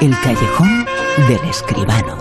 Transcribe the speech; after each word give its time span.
El 0.00 0.10
callejón 0.20 0.86
del 1.28 1.48
escribano. 1.48 2.16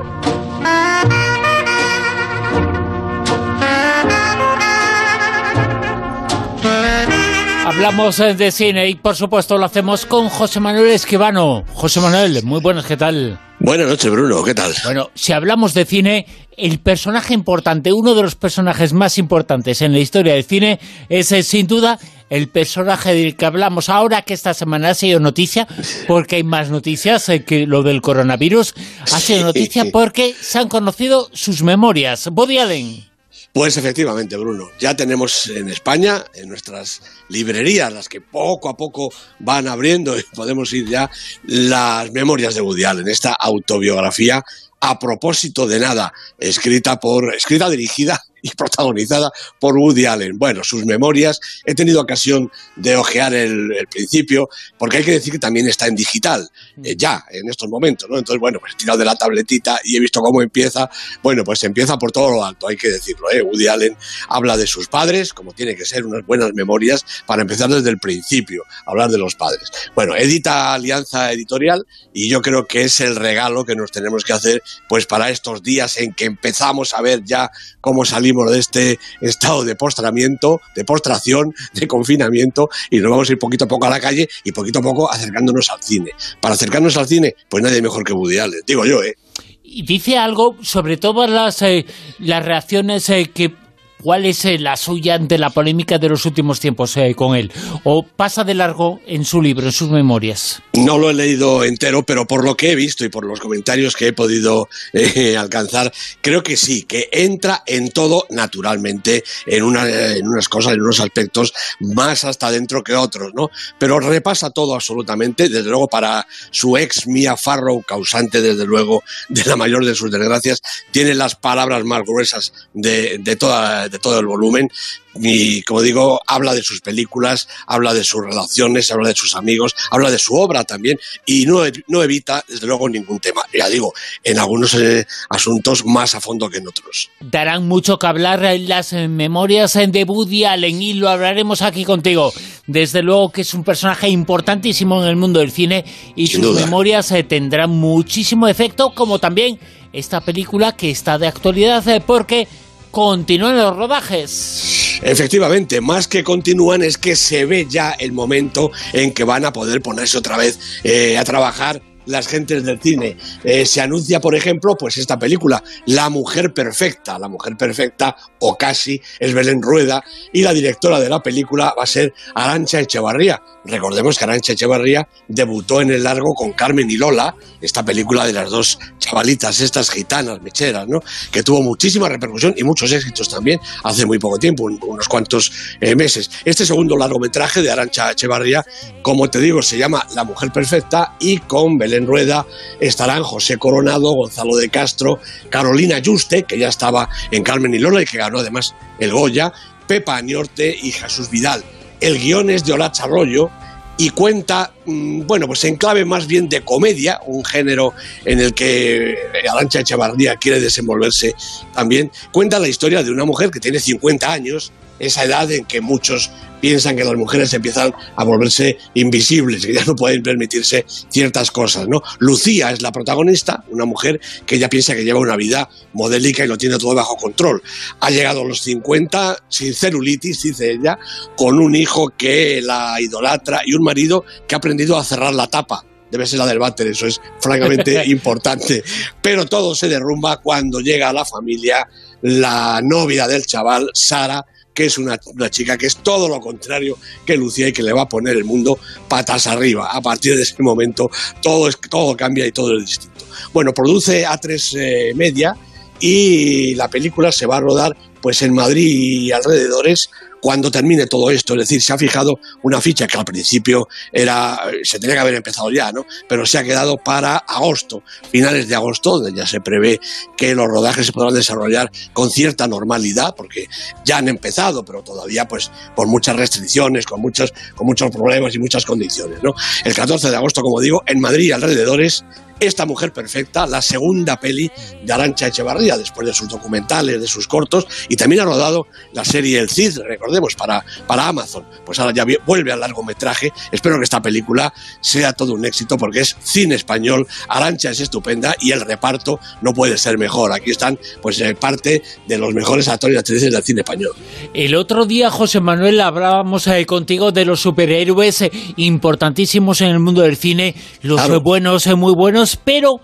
Hablamos 7.66 8.20
eh, 8.20 8.36
de 8.36 8.52
cine 8.52 8.88
y 8.90 8.96
por 8.96 9.16
supuesto 9.16 9.58
lo 9.58 9.66
hacemos 9.66 10.06
con 10.06 10.30
José 10.30 10.60
Manuel 10.60 10.92
Escribano. 10.92 11.64
José 11.74 12.00
Manuel, 12.02 12.44
muy 12.44 12.62
buenas, 12.62 12.86
¿qué 12.86 12.98
tal? 12.98 13.40
Buenas 13.60 13.88
noches, 13.88 14.12
Bruno, 14.12 14.44
¿qué 14.44 14.54
tal? 14.54 14.74
Bueno, 14.84 15.10
si 15.14 15.32
hablamos 15.32 15.74
de 15.74 15.86
cine, 15.86 16.26
el 16.58 16.80
personaje 16.80 17.34
importante, 17.34 17.94
uno 17.94 18.14
de 18.14 18.24
los 18.24 18.36
personajes 18.36 18.94
más 18.94 19.18
importantes 19.18 19.82
en 19.82 19.94
la 19.94 20.00
historia 20.00 20.34
del 20.34 20.44
cine, 20.44 20.80
es 21.10 21.32
eh, 21.32 21.44
sin 21.44 21.66
duda 21.66 21.98
el 22.34 22.48
personaje 22.50 23.14
del 23.14 23.36
que 23.36 23.46
hablamos 23.46 23.90
ahora, 23.90 24.24
que 24.24 24.34
esta 24.34 24.56
semana 24.56 24.90
ha 24.90 24.94
sido 24.96 25.20
noticia, 25.20 25.68
porque 26.08 26.38
hay 26.38 26.44
más 26.44 26.72
noticias 26.72 27.30
eh, 27.30 27.44
que 27.44 27.68
lo 27.68 27.84
del 27.84 28.02
coronavirus. 28.02 28.74
Ha 29.12 29.20
sido 29.20 29.44
noticia 29.44 29.86
porque 29.92 30.34
se 30.34 30.58
han 30.58 30.68
conocido 30.68 31.30
sus 31.32 31.62
memorias. 31.62 32.28
Body 32.32 32.58
Allen. 32.58 33.06
Pues 33.54 33.78
efectivamente, 33.78 34.36
Bruno, 34.36 34.70
ya 34.80 34.96
tenemos 34.96 35.46
en 35.46 35.70
España, 35.70 36.24
en 36.34 36.50
nuestras 36.50 37.04
librerías, 37.30 37.94
las 37.94 38.10
que 38.10 38.20
poco 38.20 38.68
a 38.68 38.76
poco 38.76 39.14
van 39.38 39.68
abriendo 39.68 40.18
y 40.18 40.24
podemos 40.34 40.74
ir 40.74 40.90
ya, 40.90 41.12
las 41.44 42.12
memorias 42.14 42.56
de 42.56 42.62
Woody 42.62 42.84
Allen, 42.84 43.08
esta 43.10 43.34
autobiografía 43.34 44.44
a 44.84 45.00
propósito 45.00 45.66
de 45.66 45.80
nada, 45.80 46.12
escrita 46.38 47.00
por, 47.00 47.34
escrita, 47.34 47.70
dirigida 47.70 48.22
y 48.44 48.50
protagonizada 48.52 49.32
por 49.60 49.78
Woody 49.78 50.06
Allen. 50.06 50.38
Bueno, 50.38 50.64
sus 50.64 50.86
memorias, 50.86 51.40
he 51.66 51.74
tenido 51.74 52.02
ocasión 52.02 52.52
de 52.76 52.98
ojear 52.98 53.34
el, 53.34 53.72
principio, 53.90 54.50
porque 54.78 54.98
hay 54.98 55.04
que 55.04 55.12
decir 55.12 55.32
que 55.32 55.40
también 55.40 55.68
está 55.68 55.88
en 55.88 55.96
digital, 55.96 56.50
eh, 56.84 56.96
ya, 56.98 57.24
en 57.32 57.50
estos 57.50 57.70
momentos, 57.70 58.10
¿no? 58.10 58.18
Entonces, 58.18 58.40
bueno, 58.40 58.60
pues 58.60 58.74
he 58.74 58.78
tirado 58.78 59.00
de 59.00 59.06
la 59.06 59.16
tabletita 59.16 59.80
y 59.84 59.96
he 59.96 60.00
visto 60.00 60.20
cómo 60.20 60.42
empieza. 60.42 60.90
Bueno, 61.22 61.44
pues 61.44 61.64
empieza 61.64 61.98
por 61.98 62.12
todo 62.12 62.32
lo 62.32 62.44
alto, 62.44 62.68
hay 62.68 62.76
que 62.76 62.90
decirlo, 62.90 63.32
¿eh? 63.32 63.42
Woody 63.42 63.68
Allen 63.68 63.96
habla 64.28 64.58
de 64.58 64.68
sus 64.68 64.88
padres, 64.88 65.32
como 65.34 65.54
tiene 65.54 65.76
que 65.76 65.86
ser, 65.86 66.06
unas 66.06 66.26
buenas 66.26 66.52
memorias, 66.54 67.06
para 67.26 67.42
empezar 67.42 67.70
desde 67.70 67.90
el 67.90 68.00
principio, 68.00 68.64
hablar 68.86 69.10
de 69.10 69.18
los 69.18 69.36
padres. 69.36 69.72
Bueno, 69.96 70.16
edita 70.18 70.74
Alianza 70.74 71.32
Editorial 71.32 71.86
y 72.14 72.30
yo 72.30 72.42
creo 72.42 72.68
que 72.68 72.84
es 72.84 73.00
el 73.00 73.16
regalo 73.16 73.64
que 73.64 73.76
nos 73.76 73.92
tenemos 73.92 74.26
que 74.26 74.34
hacer, 74.34 74.64
pues 74.88 75.06
para 75.06 75.30
estos 75.30 75.64
días 75.64 75.98
en 75.98 76.14
que 76.14 76.26
empezamos 76.26 76.94
a 76.94 77.02
ver 77.02 77.24
ya 77.24 77.50
cómo 77.82 78.06
salimos 78.06 78.52
de 78.52 78.60
este 78.60 79.00
estado 79.22 79.64
de 79.64 79.76
postramiento, 79.76 80.62
de 80.76 80.86
postración, 80.86 81.54
de 81.74 81.88
confinamiento, 81.88 82.70
y 82.90 83.00
nos 83.00 83.12
vamos 83.12 83.30
a 83.30 83.34
ir 83.34 83.40
poquito 83.40 83.66
a 83.66 83.68
poco 83.68 83.86
a 83.88 83.90
la 83.90 84.00
calle 84.00 84.28
y 84.44 84.52
poquito 84.52 84.80
a 84.80 84.82
poco 84.82 85.12
acercándonos 85.12 85.70
al 85.70 85.82
cine. 85.82 86.12
Para 86.40 86.56
acercarnos 86.56 86.98
al 86.98 87.08
cine, 87.08 87.36
pues 87.50 87.64
nadie 87.64 87.82
mejor 87.82 88.04
que 88.04 88.14
Woody 88.14 88.38
Allen, 88.38 88.62
digo 88.66 88.86
yo, 88.86 89.04
¿eh? 89.04 89.16
Y 89.64 89.84
dice 89.84 90.18
algo 90.18 90.58
sobre 90.62 90.98
todas 90.98 91.30
las, 91.30 91.62
eh, 91.64 91.86
las 92.20 92.46
reacciones 92.46 93.10
eh, 93.10 93.32
que 93.34 93.63
¿Cuál 94.04 94.26
es 94.26 94.44
eh, 94.44 94.60
la 94.60 94.76
suya 94.76 95.16
ante 95.16 95.38
la 95.38 95.50
polémica 95.50 95.98
de 95.98 96.10
los 96.10 96.26
últimos 96.26 96.60
tiempos 96.60 96.98
eh, 96.98 97.14
con 97.16 97.38
él? 97.38 97.50
¿O 97.86 98.04
pasa 98.06 98.44
de 98.44 98.54
largo 98.54 99.00
en 99.08 99.24
su 99.24 99.42
libro, 99.42 99.68
en 99.68 99.72
sus 99.72 99.90
memorias? 99.90 100.62
No 100.74 100.98
lo 100.98 101.10
he 101.10 101.14
leído 101.14 101.64
entero, 101.64 102.04
pero 102.04 102.26
por 102.26 102.44
lo 102.44 102.58
que 102.58 102.72
he 102.72 102.76
visto 102.76 103.06
y 103.06 103.10
por 103.10 103.26
los 103.26 103.40
comentarios 103.40 103.96
que 103.96 104.08
he 104.08 104.14
podido 104.14 104.68
eh, 104.92 105.38
alcanzar, 105.38 105.94
creo 106.20 106.44
que 106.44 106.58
sí, 106.58 106.84
que 106.84 107.08
entra 107.14 107.64
en 107.66 107.92
todo 107.92 108.26
naturalmente, 108.30 109.24
en, 109.46 109.64
en 109.64 110.28
unas 110.28 110.50
cosas, 110.50 110.74
en 110.74 110.82
unos 110.82 111.00
aspectos 111.00 111.54
más 111.80 112.26
hasta 112.26 112.52
dentro 112.52 112.84
que 112.84 112.96
otros, 112.96 113.32
¿no? 113.34 113.52
Pero 113.80 114.02
repasa 114.02 114.50
todo 114.50 114.76
absolutamente, 114.76 115.48
desde 115.48 115.70
luego 115.70 115.88
para 115.88 116.28
su 116.52 116.76
ex 116.76 117.08
Mia 117.08 117.38
Farrow, 117.38 117.82
causante 117.82 118.42
desde 118.42 118.66
luego 118.66 119.02
de 119.30 119.46
la 119.46 119.56
mayor 119.56 119.86
de 119.86 119.96
sus 119.96 120.12
desgracias, 120.12 120.60
tiene 120.92 121.16
las 121.16 121.36
palabras 121.36 121.86
más 121.86 122.02
gruesas 122.06 122.52
de, 122.74 123.18
de 123.20 123.36
toda 123.38 123.88
de 123.94 124.00
todo 124.00 124.20
el 124.20 124.26
volumen 124.26 124.70
y 125.16 125.62
como 125.62 125.82
digo, 125.82 126.22
habla 126.26 126.54
de 126.54 126.64
sus 126.64 126.82
películas, 126.82 127.48
habla 127.68 127.94
de 127.94 128.04
sus 128.04 128.24
relaciones, 128.24 128.92
habla 128.92 129.10
de 129.10 129.16
sus 129.16 129.36
amigos, 129.36 129.76
habla 129.92 130.10
de 130.10 130.18
su 130.18 130.34
obra 130.34 130.64
también 130.64 131.00
y 131.26 131.46
no, 131.46 131.62
no 131.88 132.04
evita, 132.04 132.44
desde 132.48 132.66
luego, 132.66 132.90
ningún 132.90 133.20
tema. 133.20 133.42
Ya 133.54 133.70
digo, 133.70 133.94
en 134.24 134.40
algunos 134.40 134.74
eh, 134.74 135.06
asuntos 135.30 135.86
más 135.86 136.16
a 136.16 136.22
fondo 136.22 136.50
que 136.50 136.58
en 136.58 136.68
otros. 136.68 137.10
Darán 137.20 137.68
mucho 137.68 138.00
que 138.00 138.08
hablar 138.08 138.44
en 138.44 138.68
las 138.68 138.94
eh, 138.94 139.08
memorias 139.08 139.76
eh, 139.76 139.88
de 139.88 140.04
Woody 140.04 140.46
Allen 140.46 140.82
y 140.82 140.94
lo 140.94 141.10
hablaremos 141.10 141.62
aquí 141.62 141.86
contigo. 141.86 142.34
Desde 142.66 143.04
luego 143.04 143.32
que 143.32 143.42
es 143.42 143.54
un 143.54 143.64
personaje 143.64 144.10
importantísimo 144.10 145.04
en 145.04 145.10
el 145.10 145.16
mundo 145.16 145.42
del 145.42 145.52
cine 145.52 145.86
y 146.16 146.28
sus 146.28 146.56
memorias 146.56 147.14
tendrán 147.28 147.70
muchísimo 147.70 148.48
efecto, 148.48 148.94
como 148.96 149.20
también 149.20 149.60
esta 149.92 150.22
película 150.22 150.76
que 150.76 150.90
está 150.90 151.20
de 151.20 151.28
actualidad 151.28 152.04
porque 152.08 152.48
continúan 152.94 153.58
los 153.58 153.76
rodajes. 153.76 155.00
Efectivamente, 155.02 155.82
más 155.82 156.08
que 156.08 156.24
continúan 156.24 156.84
es 156.84 157.00
que 157.00 157.16
se 157.16 157.44
ve 157.46 157.66
ya 157.68 157.90
el 157.94 158.12
momento 158.12 158.72
en 158.94 159.12
que 159.16 159.24
van 159.24 159.46
a 159.46 159.52
poder 159.52 159.82
ponerse 159.82 160.16
otra 160.16 160.38
vez 160.38 160.60
eh, 160.84 161.18
a 161.18 161.24
trabajar 161.24 161.82
las 162.06 162.28
gentes 162.28 162.64
del 162.64 162.80
cine. 162.80 163.18
Eh, 163.44 163.66
se 163.66 163.82
anuncia, 163.82 164.20
por 164.20 164.36
ejemplo, 164.36 164.76
pues 164.78 164.98
esta 164.98 165.18
película, 165.18 165.64
La 165.86 166.10
Mujer 166.10 166.54
Perfecta. 166.54 167.18
La 167.18 167.28
Mujer 167.28 167.58
Perfecta, 167.58 168.16
o 168.40 168.58
casi, 168.58 169.02
es 169.20 169.34
Belén 169.34 169.62
Rueda, 169.62 170.04
y 170.32 170.44
la 170.44 170.54
directora 170.54 171.00
de 171.00 171.10
la 171.10 171.22
película 171.22 171.74
va 171.78 171.84
a 171.84 171.88
ser 171.88 172.14
Arancha 172.36 172.80
Echevarría. 172.80 173.42
Recordemos 173.66 174.18
que 174.18 174.24
Arancha 174.26 174.54
Echevarría 174.54 175.08
debutó 175.28 175.82
en 175.82 175.92
el 175.92 176.04
largo 176.04 176.34
con 176.34 176.54
Carmen 176.54 176.90
y 176.90 176.98
Lola, 176.98 177.36
esta 177.62 177.84
película 177.84 178.26
de 178.26 178.34
las 178.34 178.50
dos 178.50 178.80
chavalitas, 179.04 179.60
estas 179.60 179.90
gitanas 179.90 180.42
mecheras, 180.42 180.88
¿no? 180.88 181.02
Que 181.32 181.44
tuvo 181.44 181.62
muchísima 181.62 182.08
repercusión 182.10 182.54
y 182.58 182.64
muchos 182.64 182.92
éxitos 182.92 183.30
también 183.30 183.60
hace 183.84 184.06
muy 184.06 184.20
poco 184.20 184.40
tiempo, 184.40 184.64
unos 184.64 185.08
cuantos 185.08 185.52
eh, 185.82 185.96
meses. 185.96 186.30
Este 186.46 186.66
segundo 186.66 186.98
largometraje 186.98 187.62
de 187.62 187.72
Arancha 187.72 188.12
Echevarría, 188.12 188.66
como 189.02 189.30
te 189.30 189.40
digo, 189.40 189.62
se 189.62 189.78
llama 189.78 190.06
La 190.16 190.24
Mujer 190.24 190.52
Perfecta 190.52 191.16
y 191.20 191.38
con 191.40 191.78
Belén 191.78 192.08
Rueda 192.08 192.46
estarán 192.80 193.24
José 193.24 193.58
Coronado, 193.58 194.14
Gonzalo 194.14 194.56
de 194.56 194.70
Castro, 194.70 195.20
Carolina 195.50 196.00
Yuste, 196.00 196.44
que 196.44 196.58
ya 196.58 196.70
estaba 196.70 197.10
en 197.32 197.44
Carmen 197.44 197.74
y 197.74 197.80
Lola 197.80 198.02
y 198.02 198.06
que 198.06 198.18
ganó 198.18 198.40
además 198.40 198.74
el 199.00 199.12
Goya, 199.12 199.52
Pepa 199.88 200.16
Añorte 200.16 200.76
y 200.82 200.92
Jesús 200.92 201.30
Vidal. 201.30 201.64
El 202.00 202.20
guion 202.20 202.50
es 202.50 202.66
de 202.66 202.74
Olacha 202.74 203.04
Arroyo 203.04 203.50
y 203.98 204.10
cuenta, 204.10 204.74
mm, 204.86 205.28
bueno, 205.28 205.48
pues 205.48 205.64
en 205.66 205.76
clave 205.76 206.04
más 206.06 206.28
bien 206.28 206.50
de 206.50 206.62
comedia, 206.62 207.20
un 207.26 207.46
género 207.46 207.94
en 208.26 208.40
el 208.40 208.54
que 208.54 209.16
Arancha 209.50 209.82
Echevarría 209.82 210.36
quiere 210.38 210.60
desenvolverse 210.60 211.36
también, 211.74 212.12
cuenta 212.32 212.60
la 212.60 212.68
historia 212.68 213.04
de 213.04 213.12
una 213.12 213.26
mujer 213.26 213.52
que 213.52 213.60
tiene 213.60 213.80
50 213.80 214.32
años, 214.32 214.72
esa 215.00 215.24
edad 215.24 215.52
en 215.52 215.66
que 215.66 215.82
muchos 215.82 216.32
piensan 216.64 216.96
que 216.96 217.04
las 217.04 217.16
mujeres 217.16 217.54
empiezan 217.54 217.94
a 218.16 218.24
volverse 218.24 218.78
invisibles, 218.94 219.66
que 219.66 219.74
ya 219.74 219.84
no 219.84 219.98
pueden 219.98 220.24
permitirse 220.24 220.86
ciertas 221.10 221.52
cosas, 221.52 221.90
¿no? 221.90 222.02
Lucía 222.20 222.72
es 222.72 222.82
la 222.82 222.94
protagonista, 222.94 223.66
una 223.70 223.84
mujer 223.84 224.22
que 224.46 224.56
ella 224.56 224.70
piensa 224.70 224.96
que 224.96 225.04
lleva 225.04 225.20
una 225.20 225.36
vida 225.36 225.70
modélica 225.92 226.46
y 226.46 226.48
lo 226.48 226.58
tiene 226.58 226.78
todo 226.78 226.96
bajo 226.96 227.18
control. 227.18 227.62
Ha 228.00 228.10
llegado 228.12 228.44
a 228.44 228.46
los 228.46 228.62
50 228.62 229.44
sin 229.50 229.74
celulitis, 229.74 230.42
dice 230.42 230.72
ella, 230.72 230.98
con 231.36 231.60
un 231.60 231.76
hijo 231.76 232.14
que 232.18 232.62
la 232.62 232.96
idolatra 233.02 233.62
y 233.66 233.74
un 233.74 233.84
marido 233.84 234.24
que 234.48 234.56
ha 234.56 234.60
aprendido 234.60 234.98
a 234.98 235.04
cerrar 235.04 235.34
la 235.34 235.48
tapa 235.48 235.86
debe 236.10 236.28
ser 236.28 236.40
la 236.40 236.46
del 236.46 236.60
váter, 236.60 236.88
eso 236.88 237.08
es 237.08 237.20
francamente 237.42 238.06
importante. 238.06 238.84
Pero 239.22 239.48
todo 239.48 239.76
se 239.76 239.90
derrumba 239.90 240.40
cuando 240.42 240.80
llega 240.80 241.10
a 241.10 241.14
la 241.14 241.26
familia 241.26 241.90
la 242.22 242.80
novia 242.82 243.28
del 243.28 243.46
chaval, 243.46 243.90
Sara, 243.94 244.46
que 244.74 244.86
es 244.86 244.98
una, 244.98 245.20
chica 245.50 245.78
que 245.78 245.86
es 245.86 245.98
todo 245.98 246.28
lo 246.28 246.40
contrario 246.40 246.98
que 247.26 247.38
Lucía 247.38 247.68
y 247.68 247.74
que 247.74 247.84
le 247.84 247.94
va 247.94 248.04
a 248.04 248.10
poner 248.10 248.36
el 248.36 248.44
mundo 248.44 248.78
patas 249.08 249.48
arriba. 249.48 249.90
A 249.92 250.02
partir 250.02 250.36
de 250.36 250.44
ese 250.44 250.56
momento 250.60 251.10
todo, 251.42 251.68
es, 251.68 251.78
todo 251.90 252.16
cambia 252.18 252.46
y 252.46 252.52
todo 252.52 252.78
es 252.78 252.86
distinto. 252.86 253.26
Bueno, 253.54 253.74
produce 253.74 254.26
A3 254.26 254.78
eh, 254.80 255.14
Media 255.16 255.56
y 256.00 256.76
la 256.76 256.90
película 256.90 257.32
se 257.32 257.46
va 257.46 257.58
a 257.58 257.62
rodar 257.62 257.96
pues 258.22 258.42
en 258.42 258.54
Madrid 258.54 258.88
y 258.88 259.32
alrededores 259.32 260.10
cuando 260.44 260.70
termine 260.70 261.08
todo 261.08 261.32
esto. 261.32 261.54
Es 261.54 261.60
decir, 261.62 261.82
se 261.82 261.94
ha 261.94 261.98
fijado 261.98 262.34
una 262.64 262.82
ficha 262.82 263.08
que 263.08 263.18
al 263.18 263.24
principio 263.24 263.88
era, 264.12 264.60
se 264.84 265.00
tenía 265.00 265.16
que 265.16 265.22
haber 265.22 265.36
empezado 265.36 265.72
ya, 265.72 265.94
¿no? 265.94 266.06
Pero 266.28 266.46
se 266.46 266.58
ha 266.58 266.66
quedado 266.66 266.98
para 266.98 267.38
agosto, 267.38 268.04
finales 268.30 268.68
de 268.68 268.76
agosto, 268.76 269.20
donde 269.20 269.40
ya 269.40 269.48
se 269.48 269.62
prevé 269.62 270.02
que 270.36 270.54
los 270.54 270.68
rodajes 270.68 271.06
se 271.06 271.14
podrán 271.14 271.34
desarrollar 271.34 271.90
con 272.12 272.30
cierta 272.30 272.68
normalidad, 272.68 273.34
porque 273.38 273.68
ya 274.04 274.18
han 274.18 274.28
empezado, 274.28 274.84
pero 274.84 275.02
todavía 275.02 275.48
pues 275.48 275.72
por 275.96 276.08
muchas 276.08 276.36
restricciones, 276.36 277.06
con 277.06 277.22
muchos, 277.22 277.54
con 277.74 277.88
muchos 277.88 278.12
problemas 278.12 278.54
y 278.54 278.60
muchas 278.60 278.86
condiciones. 278.86 279.40
El 279.86 279.94
14 279.94 280.30
de 280.30 280.36
agosto, 280.36 280.62
como 280.62 280.82
digo, 280.82 281.04
en 281.06 281.22
Madrid 281.22 281.46
y 281.46 281.52
alrededores 281.54 282.26
Esta 282.66 282.86
Mujer 282.86 283.12
Perfecta, 283.12 283.68
la 283.68 283.82
segunda 283.82 284.40
peli 284.40 284.72
de 285.04 285.14
Arancha 285.14 285.48
Echevarría, 285.48 285.98
después 285.98 286.26
de 286.26 286.34
sus 286.34 286.48
documentales, 286.48 287.20
de 287.20 287.28
sus 287.28 287.48
cortos, 287.48 287.86
y 288.10 288.16
también 288.16 288.42
ha 288.42 288.46
rodado 288.46 288.88
la 289.14 289.26
serie 289.26 289.60
El 289.60 289.70
Cid, 289.70 290.00
recordemos, 290.08 290.56
para, 290.56 290.84
para 291.08 291.28
Amazon. 291.28 291.66
Pues 291.86 292.00
ahora 292.00 292.14
ya 292.14 292.26
vuelve 292.46 292.72
al 292.72 292.80
largometraje. 292.80 293.52
Espero 293.72 293.98
que 293.98 294.04
esta 294.04 294.22
película 294.22 294.74
sea 295.02 295.34
todo 295.34 295.54
un 295.54 295.66
éxito 295.66 295.98
porque 295.98 296.22
es 296.22 296.36
cine 296.42 296.76
español, 296.76 297.28
Arancha 297.48 297.90
es 297.92 298.00
estupenda 298.00 298.56
y 298.60 298.72
el 298.72 298.82
reparto 298.82 299.40
no 299.62 299.74
puede 299.74 299.98
ser 299.98 300.18
mejor. 300.18 300.52
Aquí 300.52 300.72
están 300.72 300.98
pues 301.22 301.40
eh, 301.42 301.56
parte 301.56 302.02
de 302.28 302.38
los 302.38 302.54
mejores 302.54 302.88
actores 302.88 303.16
y 303.16 303.20
actrices 303.20 303.52
del 303.52 303.64
cine 303.64 303.82
español. 303.82 304.12
El 304.54 304.76
otro 304.76 305.06
día, 305.06 305.30
José 305.30 305.60
Manuel, 305.60 306.00
hablábamos 306.02 306.68
eh, 306.68 306.86
contigo 306.86 307.32
de 307.32 307.46
los 307.46 307.60
superhéroes 307.60 308.42
eh, 308.42 308.52
importantísimos 308.78 309.82
en 309.82 309.90
el 309.90 310.00
mundo 310.00 310.22
del 310.22 310.38
cine, 310.38 310.76
los 311.02 311.42
buenos, 311.42 311.88
muy 311.98 312.14
buenos, 312.14 312.53
pero 312.56 313.00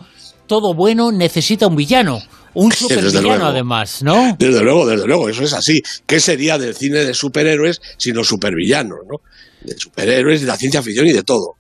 todo 0.48 0.74
bueno 0.74 1.12
necesita 1.12 1.68
un 1.68 1.76
villano. 1.76 2.20
Un 2.54 2.72
supervillano, 2.74 3.46
además, 3.46 4.02
¿no? 4.04 4.36
Desde 4.38 4.62
luego, 4.62 4.88
desde 4.88 5.08
luego, 5.08 5.30
eso 5.30 5.44
es 5.44 5.54
así. 5.54 5.82
¿Qué 6.06 6.20
sería 6.20 6.58
del 6.58 6.76
cine 6.76 7.00
de 7.00 7.14
superhéroes 7.14 7.80
sino 7.98 8.24
supervillanos, 8.24 9.00
no? 9.10 9.18
De 9.62 9.78
superhéroes, 9.78 10.42
de 10.42 10.48
la 10.48 10.56
ciencia 10.56 10.82
ficción 10.82 11.08
y 11.08 11.14
de 11.14 11.24
todo. 11.24 11.56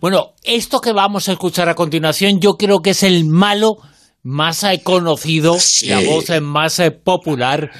Bueno, 0.00 0.32
esto 0.42 0.80
que 0.80 0.92
vamos 0.92 1.28
a 1.28 1.32
escuchar 1.32 1.68
a 1.68 1.74
continuación, 1.74 2.40
yo 2.40 2.54
creo 2.54 2.80
que 2.80 2.90
es 2.90 3.02
el 3.02 3.24
malo 3.24 3.76
más 4.22 4.64
conocido, 4.82 5.56
la 5.84 6.00
voz 6.00 6.30
más 6.40 6.80
popular 7.04 7.70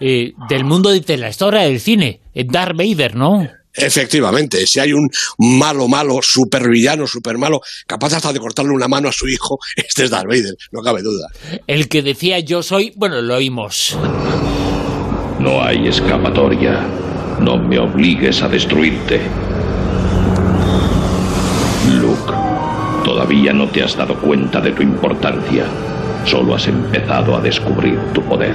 eh, 0.00 0.32
del 0.48 0.64
mundo 0.64 0.90
de 0.90 1.16
la 1.16 1.28
historia 1.28 1.62
del 1.62 1.80
cine, 1.80 2.20
Darth 2.34 2.76
Vader, 2.76 3.14
¿no? 3.14 3.48
Efectivamente, 3.74 4.66
si 4.66 4.80
hay 4.80 4.92
un 4.92 5.08
malo, 5.38 5.88
malo, 5.88 6.18
super 6.22 6.68
villano, 6.68 7.06
super 7.06 7.38
malo, 7.38 7.60
capaz 7.86 8.14
hasta 8.14 8.32
de 8.32 8.40
cortarle 8.40 8.72
una 8.72 8.88
mano 8.88 9.08
a 9.08 9.12
su 9.12 9.28
hijo, 9.28 9.58
este 9.76 10.04
es 10.04 10.10
Darth 10.10 10.26
Vader, 10.26 10.54
no 10.72 10.82
cabe 10.82 11.02
duda. 11.02 11.28
El 11.66 11.88
que 11.88 12.02
decía 12.02 12.38
yo 12.40 12.62
soy, 12.62 12.92
bueno, 12.96 13.20
lo 13.20 13.36
oímos. 13.36 13.96
No 15.42 15.60
hay 15.60 15.88
escapatoria. 15.88 16.86
No 17.40 17.58
me 17.58 17.76
obligues 17.76 18.42
a 18.42 18.48
destruirte. 18.48 19.20
Luke, 21.90 22.32
todavía 23.04 23.52
no 23.52 23.68
te 23.68 23.82
has 23.82 23.96
dado 23.96 24.14
cuenta 24.20 24.60
de 24.60 24.70
tu 24.70 24.82
importancia. 24.82 25.64
Solo 26.24 26.54
has 26.54 26.68
empezado 26.68 27.34
a 27.34 27.40
descubrir 27.40 27.98
tu 28.14 28.22
poder. 28.22 28.54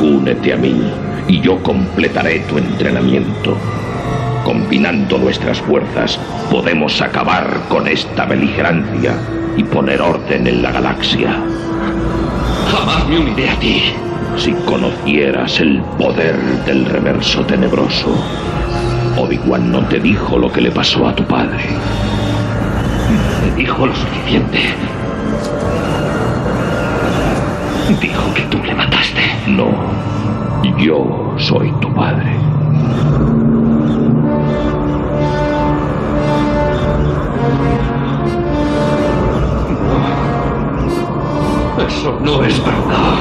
Únete 0.00 0.52
a 0.52 0.56
mí 0.56 0.82
y 1.28 1.40
yo 1.40 1.62
completaré 1.62 2.40
tu 2.40 2.58
entrenamiento. 2.58 3.56
Combinando 4.48 5.18
nuestras 5.18 5.60
fuerzas, 5.60 6.18
podemos 6.50 7.02
acabar 7.02 7.64
con 7.68 7.86
esta 7.86 8.24
beligerancia 8.24 9.14
y 9.58 9.62
poner 9.62 10.00
orden 10.00 10.46
en 10.46 10.62
la 10.62 10.72
galaxia. 10.72 11.36
Jamás 12.72 13.06
me 13.06 13.18
uniré 13.18 13.50
a 13.50 13.56
ti. 13.56 13.82
Si 14.38 14.52
conocieras 14.64 15.60
el 15.60 15.82
poder 15.98 16.34
del 16.64 16.86
reverso 16.86 17.44
tenebroso, 17.44 18.08
Obi-Wan 19.18 19.70
no 19.70 19.84
te 19.84 20.00
dijo 20.00 20.38
lo 20.38 20.50
que 20.50 20.62
le 20.62 20.70
pasó 20.70 21.06
a 21.06 21.14
tu 21.14 21.24
padre. 21.24 21.66
Me 23.44 23.54
dijo 23.54 23.86
lo 23.86 23.94
suficiente. 23.94 24.60
Dijo 28.00 28.32
que 28.32 28.42
tú 28.44 28.64
le 28.64 28.74
mataste. 28.74 29.20
No, 29.46 29.68
yo 30.78 31.34
soy 31.36 31.70
tu 31.82 31.92
padre. 31.92 32.32
Eso 42.08 42.20
no 42.20 42.42
es 42.42 42.56
verdad. 42.64 43.18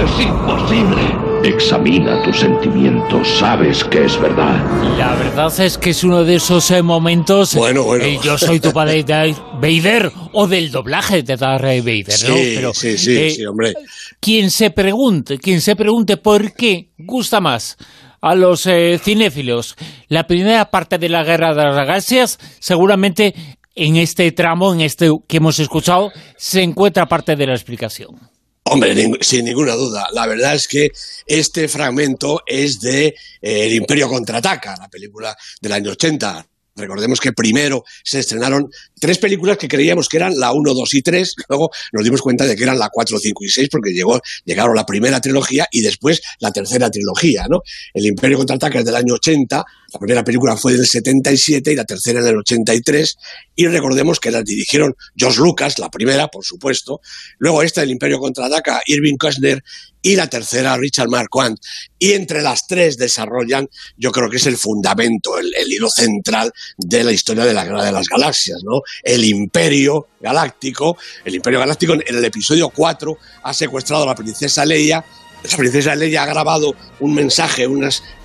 Es 0.00 0.20
imposible. 0.24 1.02
Examina 1.42 2.22
tus 2.22 2.38
sentimientos, 2.38 3.28
sabes 3.38 3.82
que 3.82 4.04
es 4.04 4.20
verdad. 4.20 4.64
La 4.96 5.14
verdad 5.16 5.60
es 5.60 5.76
que 5.76 5.90
es 5.90 6.04
uno 6.04 6.22
de 6.22 6.36
esos 6.36 6.70
eh, 6.70 6.82
momentos. 6.82 7.56
Bueno, 7.56 7.82
bueno. 7.82 8.04
yo 8.22 8.38
soy 8.38 8.60
tu 8.60 8.72
padre 8.72 9.02
Darth 9.02 9.38
Vader 9.54 10.12
o 10.34 10.46
del 10.46 10.70
doblaje 10.70 11.24
de 11.24 11.36
Darth 11.36 11.62
Vader, 11.62 12.28
¿no? 12.28 12.34
Pero, 12.34 12.72
sí, 12.72 12.96
sí, 12.96 13.16
eh, 13.16 13.30
sí, 13.30 13.44
hombre. 13.44 13.74
Quien 14.20 14.50
se 14.52 14.70
pregunte, 14.70 15.38
quien 15.38 15.60
se 15.60 15.74
pregunte 15.74 16.16
por 16.18 16.52
qué 16.52 16.90
gusta 16.96 17.40
más 17.40 17.76
a 18.20 18.34
los 18.34 18.66
eh, 18.66 18.98
cinéfilos 19.02 19.76
la 20.08 20.26
primera 20.26 20.70
parte 20.70 20.98
de 20.98 21.08
la 21.08 21.22
Guerra 21.22 21.54
de 21.54 21.64
las 21.64 21.76
Galaxias, 21.76 22.38
seguramente 22.58 23.34
en 23.76 23.96
este 23.96 24.32
tramo, 24.32 24.74
en 24.74 24.80
este 24.80 25.10
que 25.28 25.36
hemos 25.36 25.58
escuchado, 25.60 26.10
se 26.36 26.62
encuentra 26.62 27.06
parte 27.06 27.36
de 27.36 27.46
la 27.46 27.54
explicación. 27.54 28.18
Hombre, 28.64 28.96
sin 29.20 29.44
ninguna 29.44 29.74
duda. 29.74 30.08
La 30.12 30.26
verdad 30.26 30.56
es 30.56 30.66
que 30.66 30.88
este 31.26 31.68
fragmento 31.68 32.42
es 32.44 32.80
de 32.80 33.06
eh, 33.06 33.14
El 33.40 33.74
Imperio 33.74 34.08
contraataca, 34.08 34.74
la 34.76 34.88
película 34.88 35.36
del 35.60 35.72
año 35.72 35.92
80. 35.92 36.44
Recordemos 36.76 37.20
que 37.20 37.32
primero 37.32 37.84
se 38.04 38.18
estrenaron 38.18 38.68
tres 39.00 39.18
películas 39.18 39.56
que 39.56 39.68
creíamos 39.68 40.08
que 40.08 40.18
eran 40.18 40.38
la 40.38 40.52
1, 40.52 40.74
2 40.74 40.94
y 40.94 41.02
3, 41.02 41.34
luego 41.48 41.70
nos 41.92 42.04
dimos 42.04 42.20
cuenta 42.20 42.44
de 42.44 42.54
que 42.54 42.64
eran 42.64 42.78
la 42.78 42.90
4, 42.92 43.18
5 43.18 43.44
y 43.44 43.48
6 43.48 43.68
porque 43.70 43.92
llegó, 43.92 44.20
llegaron 44.44 44.76
la 44.76 44.84
primera 44.84 45.20
trilogía 45.20 45.66
y 45.70 45.80
después 45.80 46.20
la 46.38 46.50
tercera 46.50 46.90
trilogía, 46.90 47.46
¿no? 47.48 47.62
El 47.94 48.04
Imperio 48.04 48.36
contraataca 48.36 48.80
es 48.80 48.84
del 48.84 48.94
año 48.94 49.14
80, 49.14 49.64
la 49.96 50.00
primera 50.00 50.24
película 50.24 50.56
fue 50.58 50.74
del 50.74 50.86
77 50.86 51.72
y 51.72 51.74
la 51.74 51.86
tercera 51.86 52.20
en 52.20 52.26
el 52.26 52.36
83 52.36 53.16
y 53.54 53.66
recordemos 53.66 54.20
que 54.20 54.30
las 54.30 54.44
dirigieron 54.44 54.94
George 55.16 55.40
Lucas, 55.40 55.78
la 55.78 55.88
primera, 55.88 56.28
por 56.28 56.44
supuesto, 56.44 57.00
luego 57.38 57.62
esta 57.62 57.80
del 57.80 57.90
Imperio 57.90 58.18
contraataca, 58.18 58.82
Irving 58.86 59.16
Kushner 59.16 59.64
y 60.02 60.14
la 60.14 60.28
tercera 60.28 60.76
Richard 60.76 61.08
Marquand. 61.08 61.58
Y 61.98 62.12
entre 62.12 62.42
las 62.42 62.66
tres 62.66 62.98
desarrollan, 62.98 63.68
yo 63.96 64.12
creo 64.12 64.28
que 64.28 64.36
es 64.36 64.46
el 64.46 64.58
fundamento, 64.58 65.38
el, 65.38 65.72
hilo 65.72 65.88
central 65.88 66.52
de 66.76 67.02
la 67.02 67.12
historia 67.12 67.46
de 67.46 67.54
la 67.54 67.64
de 67.64 67.92
las 67.92 68.06
Galaxias, 68.06 68.60
¿no? 68.62 68.82
El 69.02 69.24
Imperio 69.24 70.08
Galáctico, 70.20 70.98
el 71.24 71.36
Imperio 71.36 71.58
Galáctico 71.58 71.94
en 71.94 72.02
el 72.06 72.24
episodio 72.24 72.68
4 72.68 73.18
ha 73.42 73.54
secuestrado 73.54 74.02
a 74.02 74.06
la 74.06 74.14
princesa 74.14 74.64
Leia 74.66 75.02
la 75.50 75.56
princesa 75.56 75.94
Leia 75.94 76.22
ha 76.22 76.26
grabado 76.26 76.74
un 77.00 77.14
mensaje, 77.14 77.66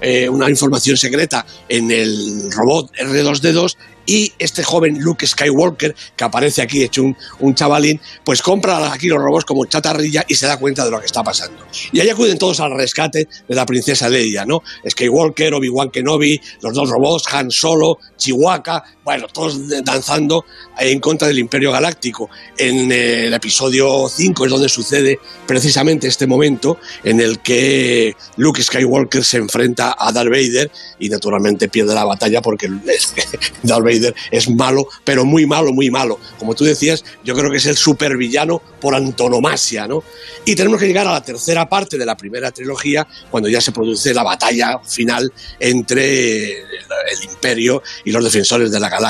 eh, 0.02 0.30
una 0.30 0.50
información 0.50 0.98
secreta 0.98 1.46
en 1.68 1.92
el 1.92 2.52
robot 2.52 2.92
R2D2 2.94 3.76
y 4.06 4.34
este 4.40 4.64
joven 4.64 5.00
Luke 5.00 5.26
Skywalker, 5.26 5.96
que 6.16 6.24
aparece 6.24 6.62
aquí 6.62 6.84
hecho 6.84 7.04
un, 7.04 7.16
un, 7.40 7.56
chavalín, 7.56 8.00
pues 8.24 8.42
compra 8.42 8.92
aquí 8.92 9.08
los 9.08 9.22
robots 9.22 9.46
como 9.46 9.66
chatarrilla 9.66 10.26
y 10.28 10.36
se 10.36 10.48
da 10.48 10.58
cuenta 10.58 10.84
de 10.84 10.92
lo 10.92 11.00
que 11.00 11.06
está 11.06 11.24
pasando. 11.24 11.64
Y 11.92 12.00
ahí 12.00 12.10
acuden 12.10 12.38
todos 12.38 12.60
al 12.60 12.76
rescate 12.76 13.28
de 13.48 13.56
la 13.56 13.66
princesa 13.66 14.10
Leia, 14.10 14.46
¿no? 14.46 14.64
Skywalker, 14.90 15.54
Obi-Wan 15.54 15.92
Kenobi, 15.92 16.42
los 16.62 16.74
dos 16.74 16.90
robots, 16.90 17.26
Han 17.32 17.52
Solo, 17.52 18.00
Chihuahua, 18.18 18.84
bueno, 19.04 19.28
todos 19.28 19.68
danzando 19.84 20.46
en 20.78 21.00
contra 21.00 21.28
del 21.28 21.40
Imperio 21.40 21.72
Galáctico. 21.72 22.30
En 22.58 22.92
eh, 22.92 23.28
el 23.28 23.34
episodio 23.34 24.08
5 24.08 24.46
es 24.46 24.52
donde 24.52 24.70
sucede 24.70 25.20
precisamente 25.48 26.08
este 26.08 26.28
momento 26.28 26.78
en 27.04 27.20
el 27.20 27.40
que 27.40 28.16
Luke 28.38 28.62
Skywalker 28.62 29.24
se 29.24 29.38
enfrenta 29.38 29.96
a 29.98 30.12
Darth 30.12 30.30
Vader 30.30 30.72
y 31.00 31.10
naturalmente 31.10 31.68
pierde 31.68 31.96
la 31.96 32.06
batalla 32.06 32.42
porque 32.42 32.68
Darth 33.64 33.84
Vader 33.84 34.14
es 34.30 34.50
malo, 34.50 34.88
pero 35.04 35.26
muy 35.26 35.46
malo, 35.46 35.74
muy 35.74 35.90
malo. 35.90 36.20
Como 36.38 36.54
tú 36.54 36.64
decías, 36.64 37.04
yo 37.24 37.36
creo 37.36 37.50
que 37.50 37.58
es 37.58 37.66
el 37.66 37.78
supervillano 37.78 38.62
por 38.80 38.94
antonomasia, 38.94 39.88
¿no? 39.88 40.04
Y 40.46 40.56
tenemos 40.56 40.80
que 40.80 40.88
llegar 40.88 41.08
a 41.08 41.12
la 41.12 41.24
tercera 41.24 41.68
parte 41.68 41.98
de 41.98 42.06
la 42.06 42.16
primera 42.18 42.52
trilogía, 42.52 43.08
cuando 43.30 43.50
ya 43.50 43.62
se 43.62 43.72
produce 43.72 44.14
la 44.14 44.24
batalla 44.24 44.80
final 44.80 45.32
entre 45.60 46.62
el 46.62 47.24
Imperio 47.24 47.82
y 48.06 48.12
los 48.12 48.24
defensores 48.24 48.72
de 48.72 48.80
la 48.80 48.90
galaxia. 48.90 49.01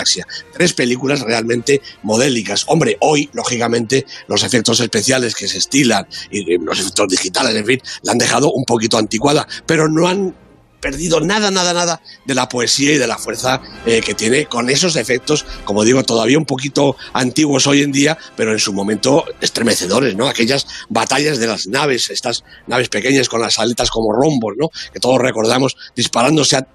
Tres 0.53 0.73
películas 0.73 1.21
realmente 1.21 1.81
modélicas. 2.03 2.65
Hombre, 2.67 2.97
hoy, 3.01 3.29
lógicamente, 3.33 4.05
los 4.27 4.43
efectos 4.43 4.79
especiales 4.79 5.35
que 5.35 5.47
se 5.47 5.57
estilan 5.57 6.07
y 6.29 6.57
los 6.57 6.79
efectos 6.79 7.07
digitales, 7.09 7.55
en 7.55 7.65
fin, 7.65 7.81
la 8.03 8.13
han 8.13 8.17
dejado 8.17 8.51
un 8.51 8.65
poquito 8.65 8.97
anticuada, 8.97 9.47
pero 9.65 9.87
no 9.87 10.07
han 10.07 10.35
perdido 10.81 11.21
nada, 11.21 11.51
nada, 11.51 11.73
nada 11.73 12.01
de 12.25 12.35
la 12.35 12.49
poesía 12.49 12.93
y 12.93 12.97
de 12.97 13.07
la 13.07 13.17
fuerza 13.17 13.61
eh, 13.85 14.01
que 14.01 14.15
tiene 14.15 14.47
con 14.47 14.69
esos 14.69 14.95
efectos, 14.95 15.45
como 15.63 15.85
digo, 15.85 16.03
todavía 16.03 16.37
un 16.37 16.45
poquito 16.45 16.97
antiguos 17.13 17.67
hoy 17.67 17.83
en 17.83 17.91
día, 17.91 18.17
pero 18.35 18.51
en 18.51 18.59
su 18.59 18.73
momento 18.73 19.23
estremecedores, 19.39 20.15
¿no? 20.15 20.27
Aquellas 20.27 20.65
batallas 20.89 21.37
de 21.37 21.47
las 21.47 21.67
naves, 21.67 22.09
estas 22.09 22.43
naves 22.67 22.89
pequeñas 22.89 23.29
con 23.29 23.39
las 23.39 23.59
aletas 23.59 23.91
como 23.91 24.11
rombos, 24.11 24.55
¿no? 24.57 24.69
Que 24.91 24.99
todos 24.99 25.19
recordamos 25.19 25.77
disparándose 25.95 26.57
a 26.57 26.67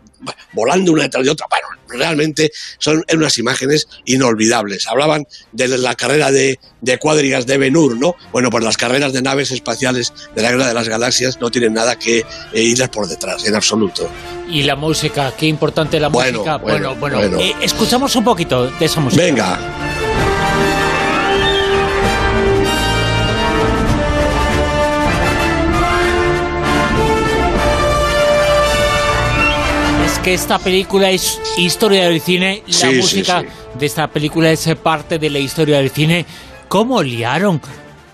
volando 0.52 0.92
una 0.92 1.04
detrás 1.04 1.24
de 1.24 1.30
otra. 1.30 1.46
Bueno, 1.48 1.68
realmente 1.88 2.50
son 2.78 3.04
unas 3.12 3.38
imágenes 3.38 3.88
inolvidables. 4.04 4.86
Hablaban 4.86 5.26
de 5.52 5.68
la 5.78 5.94
carrera 5.94 6.30
de, 6.30 6.58
de 6.80 6.98
cuadrigas 6.98 7.46
de 7.46 7.58
Benur, 7.58 7.96
¿no? 7.96 8.16
Bueno, 8.32 8.50
pues 8.50 8.64
las 8.64 8.76
carreras 8.76 9.12
de 9.12 9.22
naves 9.22 9.50
espaciales 9.50 10.12
de 10.34 10.42
la 10.42 10.50
Guerra 10.50 10.68
de 10.68 10.74
las 10.74 10.88
Galaxias 10.88 11.40
no 11.40 11.50
tienen 11.50 11.74
nada 11.74 11.98
que 11.98 12.18
eh, 12.18 12.62
irles 12.62 12.88
por 12.88 13.08
detrás, 13.08 13.46
en 13.46 13.54
absoluto. 13.54 14.08
Y 14.48 14.62
la 14.62 14.76
música, 14.76 15.32
qué 15.36 15.46
importante 15.46 15.98
la 15.98 16.08
música. 16.08 16.56
Bueno, 16.56 16.94
bueno, 16.94 17.18
bueno. 17.18 17.40
Eh, 17.40 17.54
escuchamos 17.62 18.14
un 18.16 18.24
poquito 18.24 18.70
de 18.70 18.84
esa 18.84 19.00
música. 19.00 19.22
Venga. 19.22 19.95
Que 30.26 30.34
esta 30.34 30.58
película 30.58 31.08
es 31.08 31.40
historia 31.56 32.08
del 32.08 32.20
cine 32.20 32.64
la 32.82 32.90
música 32.90 33.44
de 33.78 33.86
esta 33.86 34.08
película 34.08 34.50
es 34.50 34.68
parte 34.82 35.20
de 35.20 35.30
la 35.30 35.38
historia 35.38 35.76
del 35.76 35.88
cine. 35.88 36.26
¿Cómo 36.66 37.00
liaron 37.00 37.60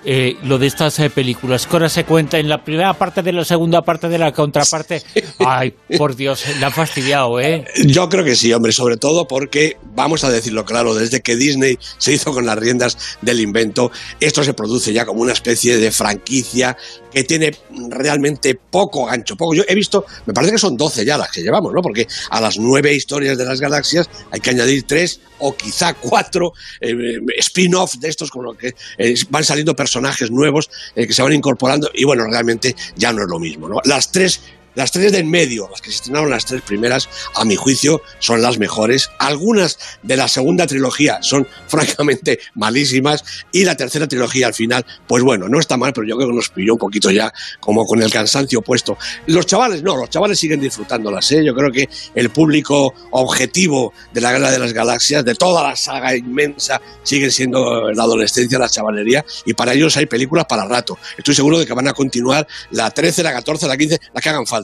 eh, 0.04 0.36
lo 0.44 0.58
de 0.58 0.66
estas 0.66 0.98
eh, 0.98 1.10
películas. 1.10 1.66
Que 1.66 1.76
ahora 1.76 1.88
se 1.88 2.04
cuenta 2.04 2.38
en 2.38 2.48
la 2.48 2.64
primera 2.64 2.92
parte 2.94 3.22
de 3.22 3.32
la 3.32 3.44
segunda 3.44 3.82
parte 3.82 4.08
de 4.08 4.18
la 4.18 4.32
contraparte. 4.32 5.02
Ay, 5.38 5.74
por 5.96 6.16
Dios, 6.16 6.44
la 6.60 6.66
han 6.66 6.72
fastidiado, 6.72 7.40
¿eh? 7.40 7.64
Yo 7.86 8.08
creo 8.08 8.24
que 8.24 8.34
sí, 8.34 8.52
hombre, 8.52 8.72
sobre 8.72 8.96
todo 8.96 9.28
porque, 9.28 9.76
vamos 9.94 10.24
a 10.24 10.30
decirlo 10.30 10.64
claro, 10.64 10.94
desde 10.94 11.20
que 11.20 11.36
Disney 11.36 11.78
se 11.98 12.12
hizo 12.12 12.32
con 12.32 12.46
las 12.46 12.58
riendas 12.58 12.98
del 13.20 13.40
invento, 13.40 13.92
esto 14.20 14.42
se 14.42 14.54
produce 14.54 14.92
ya 14.92 15.06
como 15.06 15.22
una 15.22 15.32
especie 15.32 15.78
de 15.78 15.90
franquicia 15.92 16.76
que 17.12 17.24
tiene 17.24 17.52
realmente 17.90 18.54
poco 18.54 19.06
gancho. 19.06 19.36
Poco. 19.36 19.54
Yo 19.54 19.64
he 19.68 19.74
visto, 19.74 20.04
me 20.26 20.32
parece 20.32 20.52
que 20.52 20.58
son 20.58 20.76
12 20.76 21.04
ya 21.04 21.18
las 21.18 21.30
que 21.30 21.42
llevamos, 21.42 21.72
¿no? 21.72 21.82
Porque 21.82 22.06
a 22.30 22.40
las 22.40 22.58
nueve 22.58 22.94
historias 22.94 23.36
de 23.36 23.44
las 23.44 23.60
galaxias 23.60 24.08
hay 24.30 24.40
que 24.40 24.50
añadir 24.50 24.84
tres 24.84 25.20
o 25.38 25.54
quizá 25.54 25.94
cuatro 25.94 26.52
eh, 26.80 26.94
spin-off 27.38 27.96
de 27.96 28.08
estos 28.08 28.30
con 28.30 28.44
lo 28.44 28.54
que 28.56 28.74
eh, 28.96 29.14
van 29.28 29.44
saliendo 29.44 29.74
personajes 29.74 29.91
nuevos 30.30 30.70
eh, 30.94 31.06
que 31.06 31.12
se 31.12 31.22
van 31.22 31.32
incorporando 31.32 31.90
y 31.94 32.04
bueno, 32.04 32.24
realmente 32.26 32.74
ya 32.96 33.12
no 33.12 33.22
es 33.22 33.28
lo 33.28 33.38
mismo, 33.38 33.68
¿no? 33.68 33.80
Las 33.84 34.12
tres 34.12 34.40
las 34.74 34.90
tres 34.92 35.12
de 35.12 35.22
en 35.22 35.30
medio, 35.30 35.68
las 35.70 35.80
que 35.80 35.90
se 35.90 35.96
estrenaron 35.96 36.30
las 36.30 36.44
tres 36.46 36.62
primeras, 36.62 37.08
a 37.34 37.44
mi 37.44 37.56
juicio, 37.56 38.02
son 38.18 38.42
las 38.42 38.58
mejores. 38.58 39.10
Algunas 39.18 39.78
de 40.02 40.16
la 40.16 40.28
segunda 40.28 40.66
trilogía 40.66 41.22
son 41.22 41.46
francamente 41.68 42.40
malísimas. 42.54 43.24
Y 43.52 43.64
la 43.64 43.76
tercera 43.76 44.08
trilogía 44.08 44.46
al 44.46 44.54
final, 44.54 44.84
pues 45.06 45.22
bueno, 45.22 45.48
no 45.48 45.58
está 45.58 45.76
mal, 45.76 45.92
pero 45.92 46.06
yo 46.06 46.16
creo 46.16 46.28
que 46.28 46.34
nos 46.34 46.48
pilló 46.48 46.74
un 46.74 46.78
poquito 46.78 47.10
ya 47.10 47.32
como 47.60 47.86
con 47.86 48.02
el 48.02 48.10
cansancio 48.10 48.62
puesto. 48.62 48.98
Los 49.26 49.46
chavales, 49.46 49.82
no, 49.82 49.96
los 49.96 50.10
chavales 50.10 50.38
siguen 50.38 50.60
disfrutándolas. 50.60 51.30
¿eh? 51.32 51.44
Yo 51.44 51.54
creo 51.54 51.70
que 51.70 51.88
el 52.14 52.30
público 52.30 52.94
objetivo 53.10 53.92
de 54.12 54.20
la 54.20 54.32
Guerra 54.32 54.50
de 54.50 54.58
las 54.58 54.72
Galaxias, 54.72 55.24
de 55.24 55.34
toda 55.34 55.62
la 55.62 55.76
saga 55.76 56.16
inmensa, 56.16 56.80
sigue 57.02 57.30
siendo 57.30 57.90
la 57.92 58.02
adolescencia, 58.02 58.58
la 58.58 58.68
chavalería. 58.68 59.24
Y 59.44 59.54
para 59.54 59.74
ellos 59.74 59.96
hay 59.96 60.06
películas 60.06 60.46
para 60.48 60.64
rato. 60.64 60.98
Estoy 61.16 61.34
seguro 61.34 61.58
de 61.58 61.66
que 61.66 61.74
van 61.74 61.88
a 61.88 61.92
continuar 61.92 62.46
la 62.70 62.90
13, 62.90 63.22
la 63.22 63.32
14, 63.32 63.66
la 63.66 63.76
15, 63.76 64.00
la 64.14 64.20
que 64.20 64.28
hagan 64.28 64.46
falta. 64.46 64.61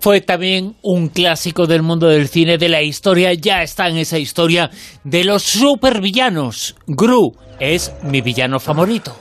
Fue 0.00 0.20
también 0.20 0.76
un 0.82 1.08
clásico 1.08 1.66
del 1.66 1.82
mundo 1.82 2.08
del 2.08 2.28
cine, 2.28 2.58
de 2.58 2.68
la 2.68 2.82
historia, 2.82 3.32
ya 3.32 3.62
está 3.62 3.88
en 3.88 3.96
esa 3.96 4.18
historia 4.18 4.70
de 5.02 5.24
los 5.24 5.42
supervillanos. 5.42 6.76
Gru 6.86 7.32
es 7.58 7.92
mi 8.02 8.20
villano 8.20 8.60
favorito. 8.60 9.16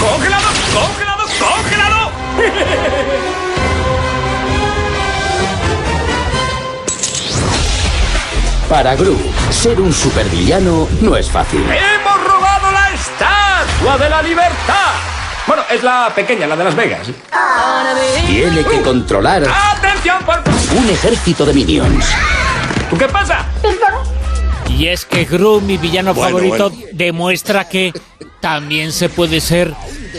¡Congelado! 0.00 0.48
¡Congelado! 0.74 1.24
¡Congelado! 1.38 2.10
Para 8.68 8.94
Gru, 8.94 9.16
ser 9.50 9.80
un 9.80 9.92
supervillano 9.92 10.88
no 11.00 11.16
es 11.16 11.28
fácil. 11.30 11.60
¡Hemos 11.60 12.24
robado 12.24 12.70
la 12.72 12.90
estatua 12.94 13.98
de 13.98 14.10
la 14.10 14.22
libertad! 14.22 14.79
Bueno, 15.60 15.74
es 15.74 15.82
la 15.82 16.10
pequeña, 16.14 16.46
la 16.46 16.56
de 16.56 16.64
Las 16.64 16.74
Vegas. 16.74 17.08
Tiene 18.26 18.64
que 18.64 18.80
controlar 18.80 19.44
¡Atención, 19.44 20.24
por 20.24 20.42
un 20.78 20.88
ejército 20.88 21.44
de 21.44 21.52
minions. 21.52 22.06
¿Qué 22.98 23.06
pasa? 23.06 23.44
Y 24.68 24.86
es 24.86 25.04
que 25.04 25.26
Gru, 25.26 25.60
mi 25.60 25.76
villano 25.76 26.14
favorito, 26.14 26.72
demuestra 26.92 27.68
que 27.68 27.92
también 28.40 28.90
se 28.90 29.10
puede 29.10 29.40
ser 29.40 29.74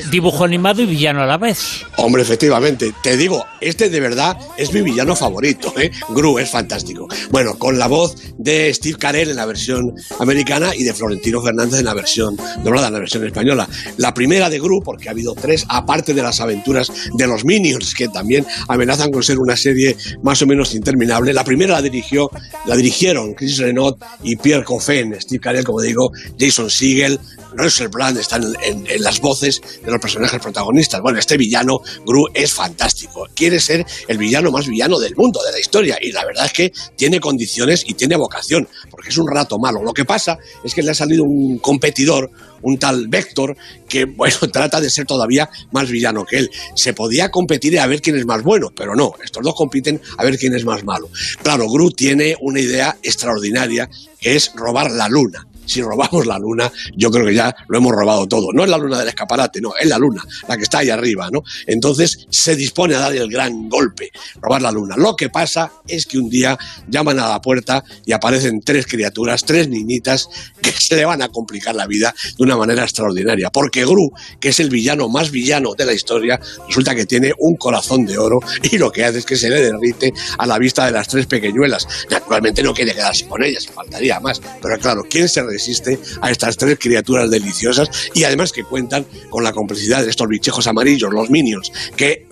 dibujo 0.10 0.43
animado 0.43 0.81
y 0.81 0.86
villano 0.86 1.22
a 1.22 1.25
la 1.25 1.38
vez. 1.38 1.84
Hombre, 1.98 2.22
efectivamente, 2.22 2.93
te 3.03 3.17
digo, 3.17 3.46
este 3.60 3.89
de 3.89 4.00
verdad 4.00 4.38
es 4.58 4.74
mi 4.74 4.81
villano 4.81 5.15
favorito, 5.15 5.74
¿eh? 5.79 5.91
Gru 6.10 6.39
es 6.39 6.50
fantástico. 6.50 7.08
Bueno, 7.29 7.58
con 7.58 7.77
la 7.77 7.88
voz 7.88 8.15
de 8.38 8.74
Steve 8.74 8.98
Carell 8.98 9.29
en 9.29 9.36
la 9.36 9.46
versión 9.46 9.93
americana 10.20 10.75
y 10.75 10.84
de 10.84 10.93
Florentino 10.93 11.41
Fernández 11.41 11.79
en 11.79 11.86
la 11.86 11.93
versión 11.93 12.38
doblada, 12.63 12.88
en 12.88 12.93
la 12.93 13.00
versión 13.00 13.25
española. 13.25 13.67
La 13.98 14.13
primera 14.13 14.50
de 14.50 14.60
Gru, 14.60 14.81
porque 14.84 15.10
ha 15.10 15.12
habido 15.12 15.36
tres, 15.36 15.65
aparte 15.70 16.13
de 16.13 16.22
las 16.22 16.39
aventuras 16.39 16.91
de 17.13 17.27
los 17.27 17.46
Minions, 17.46 17.93
que 17.93 18.08
también 18.08 18.46
amenazan 18.67 19.12
con 19.12 19.24
ser 19.24 19.39
una 19.39 19.55
serie 19.55 19.96
más 20.24 20.41
o 20.41 20.48
menos 20.48 20.74
interminable. 20.74 21.34
La 21.34 21.43
primera 21.43 21.74
la 21.74 21.81
dirigió, 21.81 22.29
la 22.65 22.75
dirigieron 22.75 23.34
Chris 23.34 23.58
Renaud 23.58 23.96
y 24.24 24.36
Pierre 24.36 24.63
Coffin, 24.63 25.15
Steve 25.20 25.39
Carell, 25.39 25.63
como 25.63 25.81
digo, 25.81 26.12
Jason 26.39 26.70
Siegel, 26.70 27.20
Russell 27.53 27.89
Brand 27.89 28.17
están 28.17 28.43
en, 28.63 28.86
en 28.88 29.03
las 29.03 29.20
voces 29.20 29.62
de 29.84 29.90
los 29.91 30.01
personajes 30.01 30.39
protagonistas. 30.41 31.01
Bueno, 31.01 31.19
este 31.19 31.38
villano, 31.38 31.81
Gru, 32.05 32.27
es 32.33 32.53
fantástico. 32.53 33.27
Quiere 33.36 33.60
ser 33.60 33.86
el 34.07 34.17
villano 34.17 34.51
más 34.51 34.67
villano 34.67 35.00
del 35.00 35.15
mundo, 35.15 35.41
de 35.43 35.51
la 35.51 35.60
historia. 35.60 35.98
Y 36.01 36.12
la 36.12 36.25
verdad 36.25 36.45
es 36.45 36.53
que 36.53 36.71
tiene 36.95 37.19
condiciones 37.19 37.83
y 37.86 37.93
tiene 37.93 38.15
vocación, 38.15 38.67
porque 38.89 39.10
es 39.10 39.17
un 39.17 39.27
rato 39.27 39.57
malo. 39.60 39.83
Lo 39.83 39.93
que 39.93 40.05
pasa 40.05 40.38
es 40.63 40.74
que 40.74 40.81
le 40.81 40.91
ha 40.91 40.95
salido 40.95 41.24
un 41.24 41.60
competidor, 41.60 42.31
un 42.62 42.77
tal 42.77 43.07
Vector, 43.07 43.55
que, 43.88 44.05
bueno, 44.17 44.38
trata 44.51 44.79
de 44.79 44.89
ser 44.89 45.05
todavía 45.05 45.50
más 45.71 45.89
villano 45.89 46.25
que 46.25 46.38
él. 46.38 46.50
Se 46.75 46.93
podía 46.93 47.29
competir 47.29 47.79
a 47.79 47.88
ver 47.88 48.01
quién 48.01 48.17
es 48.17 48.25
más 48.25 48.43
bueno, 48.43 48.69
pero 48.75 48.95
no, 48.95 49.13
estos 49.24 49.43
dos 49.43 49.55
compiten 49.55 50.01
a 50.17 50.24
ver 50.24 50.38
quién 50.38 50.55
es 50.55 50.65
más 50.65 50.83
malo. 50.83 51.10
Claro, 51.43 51.67
Gru 51.69 51.91
tiene 51.91 52.36
una 52.41 52.60
idea 52.60 52.98
extraordinaria, 53.03 53.89
que 54.19 54.36
es 54.36 54.51
robar 54.55 54.91
la 54.91 55.07
luna 55.07 55.48
si 55.72 55.82
robamos 55.82 56.25
la 56.25 56.38
luna, 56.38 56.72
yo 56.96 57.10
creo 57.10 57.25
que 57.25 57.34
ya 57.34 57.56
lo 57.68 57.78
hemos 57.78 57.94
robado 57.94 58.28
todo. 58.28 58.51
No 58.54 58.63
es 58.63 58.70
la 58.70 58.78
luna 58.78 59.00
del 59.00 59.08
escaparate, 59.08 59.62
no, 59.62 59.74
es 59.80 59.88
la 59.88 59.98
luna, 59.98 60.24
la 60.48 60.58
que 60.58 60.63
está 60.63 60.80
ahí 60.80 60.90
arriba, 60.90 61.30
¿no? 61.32 61.44
Entonces 61.66 62.28
se 62.30 62.56
dispone 62.56 62.96
a 62.96 63.00
dar 63.00 63.16
el 63.16 63.30
gran 63.30 63.70
golpe, 63.70 64.12
robar 64.42 64.62
la 64.62 64.72
luna. 64.72 64.96
Lo 64.98 65.16
que 65.16 65.30
pasa 65.30 65.72
es 65.88 66.06
que 66.06 66.18
un 66.18 66.30
día 66.30 66.58
llaman 66.90 67.20
a 67.20 67.30
la 67.30 67.42
puerta 67.42 67.84
y 68.06 68.12
aparecen 68.12 68.62
tres 68.62 68.86
criaturas, 68.86 69.46
tres 69.46 69.70
niñitas, 69.70 70.28
que 70.62 70.72
se 70.72 70.96
le 70.96 71.06
van 71.06 71.22
a 71.22 71.30
complicar 71.30 71.75
la 71.75 71.88
vida 71.88 72.13
de 72.38 72.44
una 72.44 72.58
manera 72.58 72.84
extraordinaria. 72.84 73.50
Porque 73.50 73.86
Gru, 73.86 74.12
que 74.40 74.50
es 74.50 74.60
el 74.60 74.70
villano 74.70 75.08
más 75.08 75.32
villano 75.32 75.74
de 75.74 75.86
la 75.86 75.94
historia, 75.94 76.40
resulta 76.68 76.96
que 76.96 77.06
tiene 77.06 77.32
un 77.40 77.56
corazón 77.56 78.06
de 78.06 78.18
oro 78.18 78.40
y 78.72 78.78
lo 78.78 78.92
que 78.92 79.06
hace 79.06 79.20
es 79.20 79.25
que 79.25 79.38
se 79.38 79.50
le 79.50 79.62
derrite 79.62 80.13
a 80.38 80.46
la 80.46 80.58
vista 80.58 80.86
de 80.86 80.92
las 80.92 81.08
tres 81.08 81.25
pequeñuelas. 81.25 81.88
Naturalmente 82.10 82.62
no 82.62 82.74
quiere 82.74 82.94
quedarse 82.94 83.25
con 83.28 83.44
ellas, 83.44 83.68
faltaría 83.68 84.20
más. 84.20 84.42
Pero 84.62 84.78
claro, 84.80 85.06
¿quién 85.10 85.30
se 85.30 85.42
existe 85.62 86.00
a 86.22 86.32
estas 86.32 86.58
tres 86.58 86.77
criaturas 86.80 87.30
deliciosas 87.30 87.89
y 88.13 88.24
además 88.24 88.51
que 88.51 88.63
cuentan 88.63 89.06
con 89.30 89.44
la 89.44 89.53
complicidad 89.53 90.03
de 90.03 90.10
estos 90.10 90.27
bichejos 90.27 90.65
amarillos, 90.68 91.13
los 91.13 91.30
minions, 91.30 91.72
que 91.96 92.27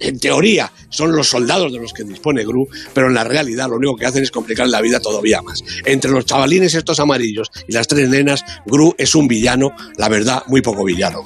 en 0.00 0.20
teoría 0.20 0.72
son 0.90 1.12
los 1.12 1.28
soldados 1.28 1.72
de 1.72 1.80
los 1.80 1.92
que 1.92 2.04
dispone 2.04 2.44
Gru, 2.44 2.68
pero 2.94 3.08
en 3.08 3.14
la 3.14 3.24
realidad 3.24 3.68
lo 3.68 3.76
único 3.76 3.96
que 3.96 4.06
hacen 4.06 4.22
es 4.22 4.30
complicar 4.30 4.68
la 4.68 4.80
vida 4.80 5.00
todavía 5.00 5.42
más. 5.42 5.62
Entre 5.84 6.10
los 6.10 6.24
chavalines 6.24 6.74
estos 6.74 7.00
amarillos 7.00 7.48
y 7.66 7.72
las 7.72 7.88
tres 7.88 8.08
nenas, 8.08 8.44
Gru 8.64 8.94
es 8.96 9.14
un 9.16 9.26
villano, 9.26 9.70
la 9.96 10.08
verdad, 10.08 10.42
muy 10.46 10.62
poco 10.62 10.84
villano. 10.84 11.22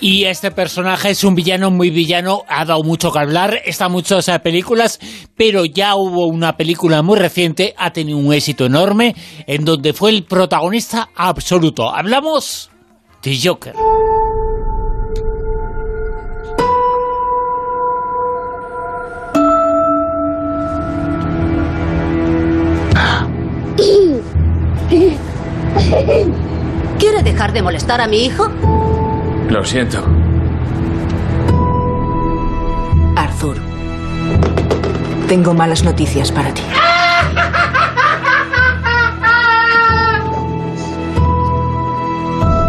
Y 0.00 0.24
este 0.24 0.50
personaje 0.50 1.10
es 1.10 1.22
un 1.24 1.34
villano 1.34 1.70
muy 1.70 1.90
villano, 1.90 2.42
ha 2.48 2.66
dado 2.66 2.82
mucho 2.82 3.10
que 3.10 3.18
hablar, 3.18 3.60
está 3.64 3.88
muchas 3.88 4.28
películas, 4.40 5.00
pero 5.36 5.64
ya 5.64 5.96
hubo 5.96 6.26
una 6.26 6.56
película 6.56 7.02
muy 7.02 7.18
reciente, 7.18 7.74
ha 7.78 7.92
tenido 7.92 8.18
un 8.18 8.32
éxito 8.32 8.66
enorme, 8.66 9.14
en 9.46 9.64
donde 9.64 9.94
fue 9.94 10.10
el 10.10 10.24
protagonista 10.24 11.08
absoluto. 11.16 11.94
Hablamos 11.94 12.70
de 13.22 13.38
Joker. 13.42 13.74
¿Quiere 26.98 27.22
dejar 27.22 27.52
de 27.52 27.62
molestar 27.62 28.00
a 28.00 28.06
mi 28.06 28.24
hijo? 28.24 28.48
Lo 29.48 29.64
siento. 29.64 30.04
Arthur, 33.16 33.56
tengo 35.28 35.54
malas 35.54 35.84
noticias 35.84 36.32
para 36.32 36.52
ti. 36.52 36.62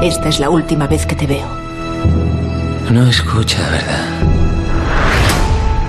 Esta 0.03 0.29
es 0.29 0.39
la 0.39 0.49
última 0.49 0.87
vez 0.87 1.05
que 1.05 1.15
te 1.15 1.25
veo. 1.25 1.47
No 2.91 3.07
escucha, 3.07 3.59
¿verdad? 3.69 4.05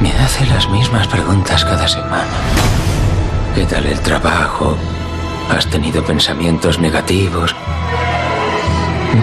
Me 0.00 0.10
hace 0.12 0.46
las 0.46 0.68
mismas 0.70 1.06
preguntas 1.06 1.64
cada 1.64 1.86
semana. 1.86 2.24
¿Qué 3.54 3.64
tal 3.66 3.84
el 3.86 4.00
trabajo? 4.00 4.76
¿Has 5.50 5.66
tenido 5.66 6.02
pensamientos 6.02 6.78
negativos? 6.78 7.54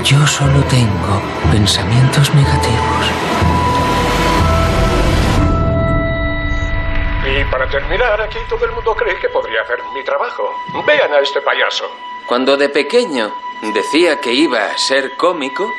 Yo 0.04 0.26
solo 0.26 0.64
tengo 0.64 1.22
pensamientos 1.52 2.34
negativos. 2.34 3.06
Y 7.26 7.44
para 7.52 7.68
terminar, 7.70 8.20
aquí 8.22 8.38
todo 8.50 8.66
el 8.66 8.72
mundo 8.72 8.96
cree 8.96 9.18
que 9.20 9.30
podría 9.30 9.62
hacer 9.62 9.78
mi 9.94 10.04
trabajo. 10.04 10.44
Vean 10.86 11.14
a 11.14 11.20
este 11.20 11.42
payaso. 11.42 11.86
Cuando 12.26 12.58
de 12.58 12.70
pequeño 12.70 13.32
decía 13.74 14.20
que 14.20 14.34
iba 14.34 14.66
a 14.66 14.78
ser 14.78 15.16
cómico, 15.18 15.72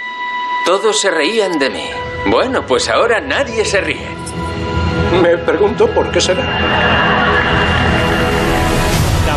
todos 0.64 1.00
se 1.00 1.10
reían 1.10 1.58
de 1.58 1.70
mí. 1.70 1.90
Bueno, 2.26 2.64
pues 2.66 2.88
ahora 2.88 3.20
nadie 3.20 3.64
se 3.64 3.80
ríe. 3.80 4.08
Me 5.20 5.36
pregunto 5.38 5.88
por 5.88 6.10
qué 6.10 6.20
será. 6.20 7.15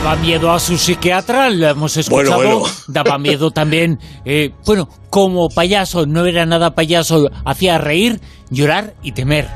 Daba 0.09 0.21
miedo 0.23 0.51
a 0.51 0.59
su 0.59 0.75
psiquiatra, 0.75 1.51
lo 1.51 1.67
hemos 1.67 1.95
escuchado. 1.95 2.35
Bueno, 2.37 2.59
bueno. 2.61 2.75
Daba 2.87 3.19
miedo 3.19 3.51
también, 3.51 3.99
eh, 4.25 4.49
bueno, 4.65 4.89
como 5.11 5.49
payaso, 5.49 6.07
no 6.07 6.25
era 6.25 6.47
nada 6.47 6.73
payaso, 6.73 7.29
hacía 7.45 7.77
reír, 7.77 8.19
llorar 8.49 8.95
y 9.03 9.11
temer. 9.11 9.47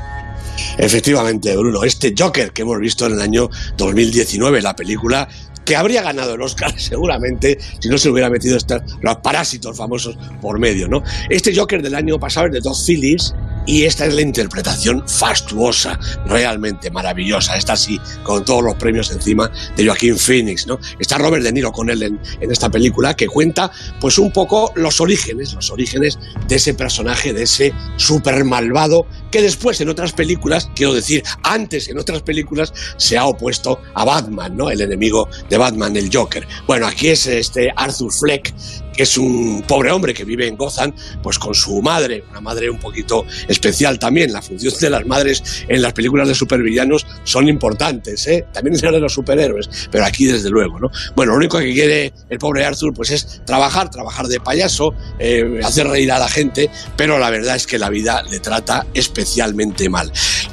Efectivamente, 0.78 1.56
Bruno, 1.56 1.82
este 1.82 2.14
Joker 2.16 2.52
que 2.52 2.62
hemos 2.62 2.78
visto 2.78 3.06
en 3.06 3.14
el 3.14 3.20
año 3.20 3.50
2019, 3.76 4.62
la 4.62 4.76
película 4.76 5.28
que 5.64 5.74
habría 5.74 6.02
ganado 6.02 6.34
el 6.34 6.42
Oscar 6.42 6.72
seguramente 6.78 7.58
si 7.80 7.88
no 7.88 7.98
se 7.98 8.10
hubiera 8.10 8.30
metido 8.30 8.56
estos, 8.56 8.80
los 9.00 9.16
parásitos 9.16 9.76
famosos 9.76 10.16
por 10.40 10.60
medio, 10.60 10.86
¿no? 10.86 11.02
Este 11.30 11.52
Joker 11.52 11.82
del 11.82 11.96
año 11.96 12.20
pasado 12.20 12.46
es 12.46 12.52
de 12.52 12.60
Todd 12.60 12.76
Phillips 12.86 13.34
y 13.66 13.84
esta 13.84 14.06
es 14.06 14.14
la 14.14 14.20
interpretación 14.20 15.06
fastuosa, 15.08 15.98
realmente 16.26 16.90
maravillosa. 16.90 17.56
Esta 17.56 17.76
sí, 17.76 18.00
con 18.22 18.44
todos 18.44 18.62
los 18.62 18.74
premios 18.74 19.10
encima 19.10 19.50
de 19.76 19.86
Joaquín 19.86 20.18
Phoenix, 20.18 20.66
¿no? 20.66 20.78
Está 20.98 21.18
Robert 21.18 21.42
De 21.42 21.52
Niro 21.52 21.72
con 21.72 21.90
él 21.90 22.02
en, 22.02 22.20
en 22.40 22.50
esta 22.50 22.70
película 22.70 23.14
que 23.14 23.26
cuenta, 23.26 23.70
pues, 24.00 24.18
un 24.18 24.32
poco 24.32 24.72
los 24.76 25.00
orígenes, 25.00 25.54
los 25.54 25.70
orígenes 25.70 26.18
de 26.46 26.56
ese 26.56 26.74
personaje, 26.74 27.32
de 27.32 27.44
ese 27.44 27.72
super 27.96 28.44
malvado 28.44 29.06
que 29.34 29.42
después 29.42 29.80
en 29.80 29.88
otras 29.88 30.12
películas, 30.12 30.70
quiero 30.76 30.94
decir, 30.94 31.24
antes 31.42 31.88
en 31.88 31.98
otras 31.98 32.22
películas, 32.22 32.72
se 32.98 33.18
ha 33.18 33.26
opuesto 33.26 33.80
a 33.92 34.04
Batman, 34.04 34.56
¿no? 34.56 34.70
El 34.70 34.80
enemigo 34.80 35.28
de 35.50 35.58
Batman, 35.58 35.96
el 35.96 36.08
Joker. 36.08 36.46
Bueno, 36.68 36.86
aquí 36.86 37.08
es 37.08 37.26
este 37.26 37.68
Arthur 37.74 38.12
Fleck, 38.12 38.54
que 38.94 39.02
es 39.02 39.18
un 39.18 39.64
pobre 39.66 39.90
hombre 39.90 40.14
que 40.14 40.24
vive 40.24 40.46
en 40.46 40.56
Gotham, 40.56 40.94
pues 41.20 41.38
con 41.40 41.52
su 41.52 41.82
madre, 41.82 42.22
una 42.30 42.40
madre 42.40 42.70
un 42.70 42.78
poquito 42.78 43.26
especial 43.48 43.98
también. 43.98 44.32
La 44.32 44.40
función 44.40 44.72
de 44.80 44.90
las 44.90 45.04
madres 45.04 45.42
en 45.66 45.82
las 45.82 45.92
películas 45.94 46.28
de 46.28 46.36
supervillanos 46.36 47.04
son 47.24 47.48
importantes, 47.48 48.26
¿eh? 48.28 48.46
También 48.52 48.76
en 48.76 48.92
de 48.92 49.00
los 49.00 49.14
superhéroes, 49.14 49.88
pero 49.90 50.04
aquí 50.04 50.26
desde 50.26 50.48
luego, 50.48 50.78
¿no? 50.78 50.90
Bueno, 51.16 51.32
lo 51.32 51.38
único 51.38 51.58
que 51.58 51.72
quiere 51.72 52.12
el 52.28 52.38
pobre 52.38 52.64
Arthur, 52.64 52.94
pues 52.94 53.10
es 53.10 53.42
trabajar, 53.44 53.90
trabajar 53.90 54.28
de 54.28 54.38
payaso, 54.38 54.94
eh, 55.18 55.60
hacer 55.64 55.88
reír 55.88 56.12
a 56.12 56.20
la 56.20 56.28
gente, 56.28 56.70
pero 56.96 57.18
la 57.18 57.30
verdad 57.30 57.56
es 57.56 57.66
que 57.66 57.78
la 57.78 57.90
vida 57.90 58.22
le 58.30 58.38
trata 58.38 58.86
especialmente 59.24 59.88
mal. 59.88 60.12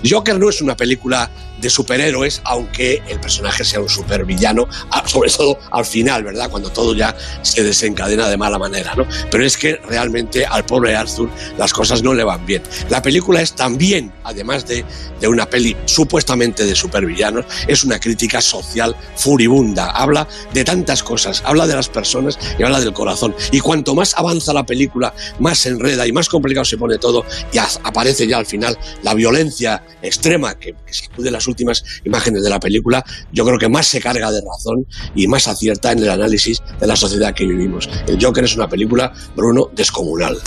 Joker 0.10 0.40
no 0.40 0.50
es 0.50 0.62
una 0.62 0.76
película 0.76 1.30
de 1.62 1.70
superhéroes, 1.70 2.42
aunque 2.46 3.02
el 3.08 3.20
personaje 3.20 3.64
sea 3.64 3.80
un 3.80 3.90
supervillano, 3.90 4.68
sobre 5.06 5.30
todo 5.30 5.60
al 5.72 5.86
final, 5.86 6.24
¿verdad? 6.24 6.50
Cuando 6.50 6.70
todo 6.70 6.96
ya 6.96 7.16
se 7.42 7.64
desencadena 7.64 8.28
de 8.28 8.38
mala 8.38 8.58
manera, 8.58 8.96
¿no? 8.96 9.06
Pero 9.30 9.46
es 9.46 9.58
que 9.58 9.76
realmente 9.88 10.46
al 10.46 10.66
pobre 10.66 10.96
Arthur 10.96 11.30
las 11.58 11.74
cosas 11.74 12.04
no 12.04 12.14
le 12.14 12.24
van 12.24 12.46
bien. 12.46 12.64
La 12.90 13.02
película 13.02 13.42
es 13.42 13.54
también, 13.54 14.12
además 14.24 14.68
de, 14.68 14.84
de 15.20 15.28
una 15.28 15.46
peli 15.46 15.76
supuestamente 15.86 16.66
de 16.66 16.76
supervillanos, 16.76 17.46
es 17.68 17.84
una 17.84 18.00
crítica 18.00 18.42
social 18.42 18.96
furibunda. 19.16 19.92
Habla 19.92 20.28
de 20.54 20.64
tantas 20.64 21.04
cosas, 21.04 21.44
habla 21.46 21.68
de 21.68 21.76
las 21.76 21.90
personas 21.90 22.38
y 22.58 22.64
habla 22.64 22.80
del 22.80 22.94
corazón. 22.94 23.36
Y 23.52 23.60
cuanto 23.60 23.96
más 23.96 24.16
avanza 24.18 24.54
la 24.54 24.66
película, 24.66 25.14
más 25.40 25.60
se 25.60 25.70
enreda 25.70 26.08
y 26.08 26.12
más 26.12 26.30
complicado 26.30 26.66
se 26.66 26.78
pone 26.78 26.98
todo 26.98 27.26
y 27.52 27.58
aparece 27.58 28.28
ya 28.28 28.38
al 28.38 28.46
final 28.46 28.78
la 29.04 29.14
violencia 29.14 29.84
extrema 30.02 30.58
que, 30.58 30.76
que 30.86 30.94
sacude 30.94 31.32
las 31.32 31.48
últimas 31.52 31.84
imágenes 32.04 32.44
de 32.44 32.50
la 32.50 32.60
película, 32.60 33.04
yo 33.32 33.46
creo 33.46 33.60
que 33.60 33.70
más 33.70 33.88
se 33.88 34.02
carga 34.02 34.32
de 34.32 34.42
razón 34.42 34.86
y 35.16 35.28
más 35.28 35.48
acierta 35.48 35.92
en 35.92 36.00
el 36.00 36.10
análisis 36.10 36.62
de 36.80 36.88
la 36.88 36.96
sociedad 36.96 37.34
que 37.34 37.46
vivimos. 37.46 37.90
El 38.08 38.24
Joker 38.24 38.44
es 38.44 38.56
una 38.56 38.68
película, 38.68 39.14
Bruno, 39.36 39.70
descomunal 39.76 40.38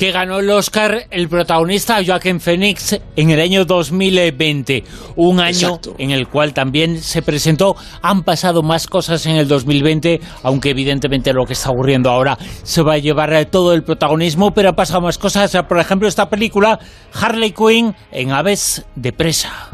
que 0.00 0.12
ganó 0.12 0.38
el 0.38 0.48
Oscar 0.48 1.06
el 1.10 1.28
protagonista 1.28 2.02
Joaquín 2.02 2.40
Phoenix 2.40 2.98
en 3.16 3.28
el 3.28 3.38
año 3.38 3.66
2020, 3.66 4.82
un 5.16 5.40
año 5.40 5.50
Exacto. 5.50 5.94
en 5.98 6.10
el 6.10 6.26
cual 6.26 6.54
también 6.54 7.02
se 7.02 7.20
presentó. 7.20 7.76
Han 8.00 8.22
pasado 8.22 8.62
más 8.62 8.86
cosas 8.86 9.26
en 9.26 9.36
el 9.36 9.46
2020, 9.46 10.20
aunque 10.42 10.70
evidentemente 10.70 11.34
lo 11.34 11.44
que 11.44 11.52
está 11.52 11.70
ocurriendo 11.70 12.08
ahora 12.08 12.38
se 12.62 12.80
va 12.80 12.94
a 12.94 12.98
llevar 12.98 13.44
todo 13.50 13.74
el 13.74 13.82
protagonismo, 13.82 14.54
pero 14.54 14.70
han 14.70 14.76
pasado 14.76 15.02
más 15.02 15.18
cosas. 15.18 15.54
Por 15.68 15.78
ejemplo, 15.78 16.08
esta 16.08 16.30
película 16.30 16.78
Harley 17.12 17.52
Quinn 17.52 17.94
en 18.10 18.32
Aves 18.32 18.86
de 18.96 19.12
presa. 19.12 19.68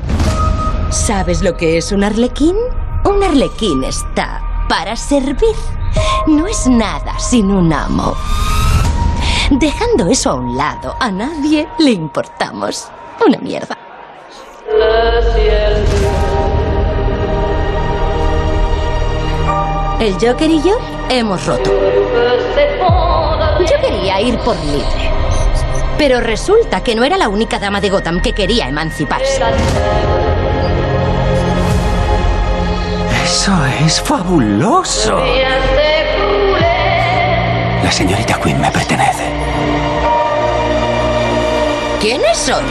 ¿Sabes 0.91 1.43
lo 1.43 1.57
que 1.57 1.79
es 1.79 1.93
un 1.93 2.05
arlequín? 2.05 2.57
Un 3.05 3.23
arlequín 3.23 3.85
está 3.85 4.41
para 4.69 4.97
servir. 4.97 5.55
No 6.27 6.47
es 6.47 6.67
nada 6.67 7.19
sin 7.19 7.51
un 7.51 7.73
amo. 7.73 8.15
Dejando 9.51 10.09
eso 10.09 10.31
a 10.31 10.35
un 10.35 10.57
lado, 10.57 10.95
a 11.01 11.11
nadie 11.11 11.69
le 11.79 11.91
importamos. 11.91 12.89
Una 13.25 13.39
mierda. 13.39 13.77
El 20.01 20.15
Joker 20.15 20.51
y 20.51 20.63
yo 20.63 20.79
hemos 21.09 21.47
roto. 21.47 21.71
Yo 23.61 23.81
quería 23.81 24.21
ir 24.21 24.39
por 24.39 24.57
libre. 24.65 25.11
Pero 25.99 26.21
resulta 26.21 26.83
que 26.83 26.95
no 26.95 27.05
era 27.05 27.17
la 27.17 27.29
única 27.29 27.59
dama 27.59 27.81
de 27.81 27.91
Gotham 27.91 28.21
que 28.21 28.33
quería 28.33 28.69
emanciparse. 28.69 29.43
Eso 33.47 33.65
es 33.87 34.01
fabuloso. 34.01 35.25
La 37.85 37.93
señorita 37.93 38.41
Quinn 38.43 38.61
me 38.61 38.69
pertenece. 38.73 39.23
¿Quiénes 42.01 42.37
sois? 42.37 42.67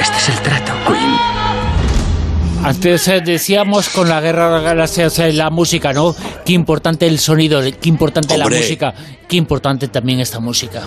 Este 0.00 0.16
es 0.16 0.28
el 0.28 0.40
trato, 0.40 0.72
Quinn. 0.84 1.16
Antes 2.64 3.06
eh, 3.06 3.20
decíamos 3.20 3.90
con 3.90 4.08
la 4.08 4.20
guerra 4.20 4.46
de 4.48 4.54
las 4.54 4.64
galaxias 4.64 5.16
eh, 5.20 5.32
la 5.32 5.50
música, 5.50 5.92
¿no? 5.92 6.16
Qué 6.44 6.52
importante 6.52 7.06
el 7.06 7.20
sonido, 7.20 7.60
qué 7.80 7.88
importante 7.88 8.34
Hombre. 8.34 8.56
la 8.56 8.60
música, 8.60 8.94
qué 9.30 9.36
importante 9.36 9.88
también 9.88 10.20
esta 10.20 10.40
música. 10.40 10.86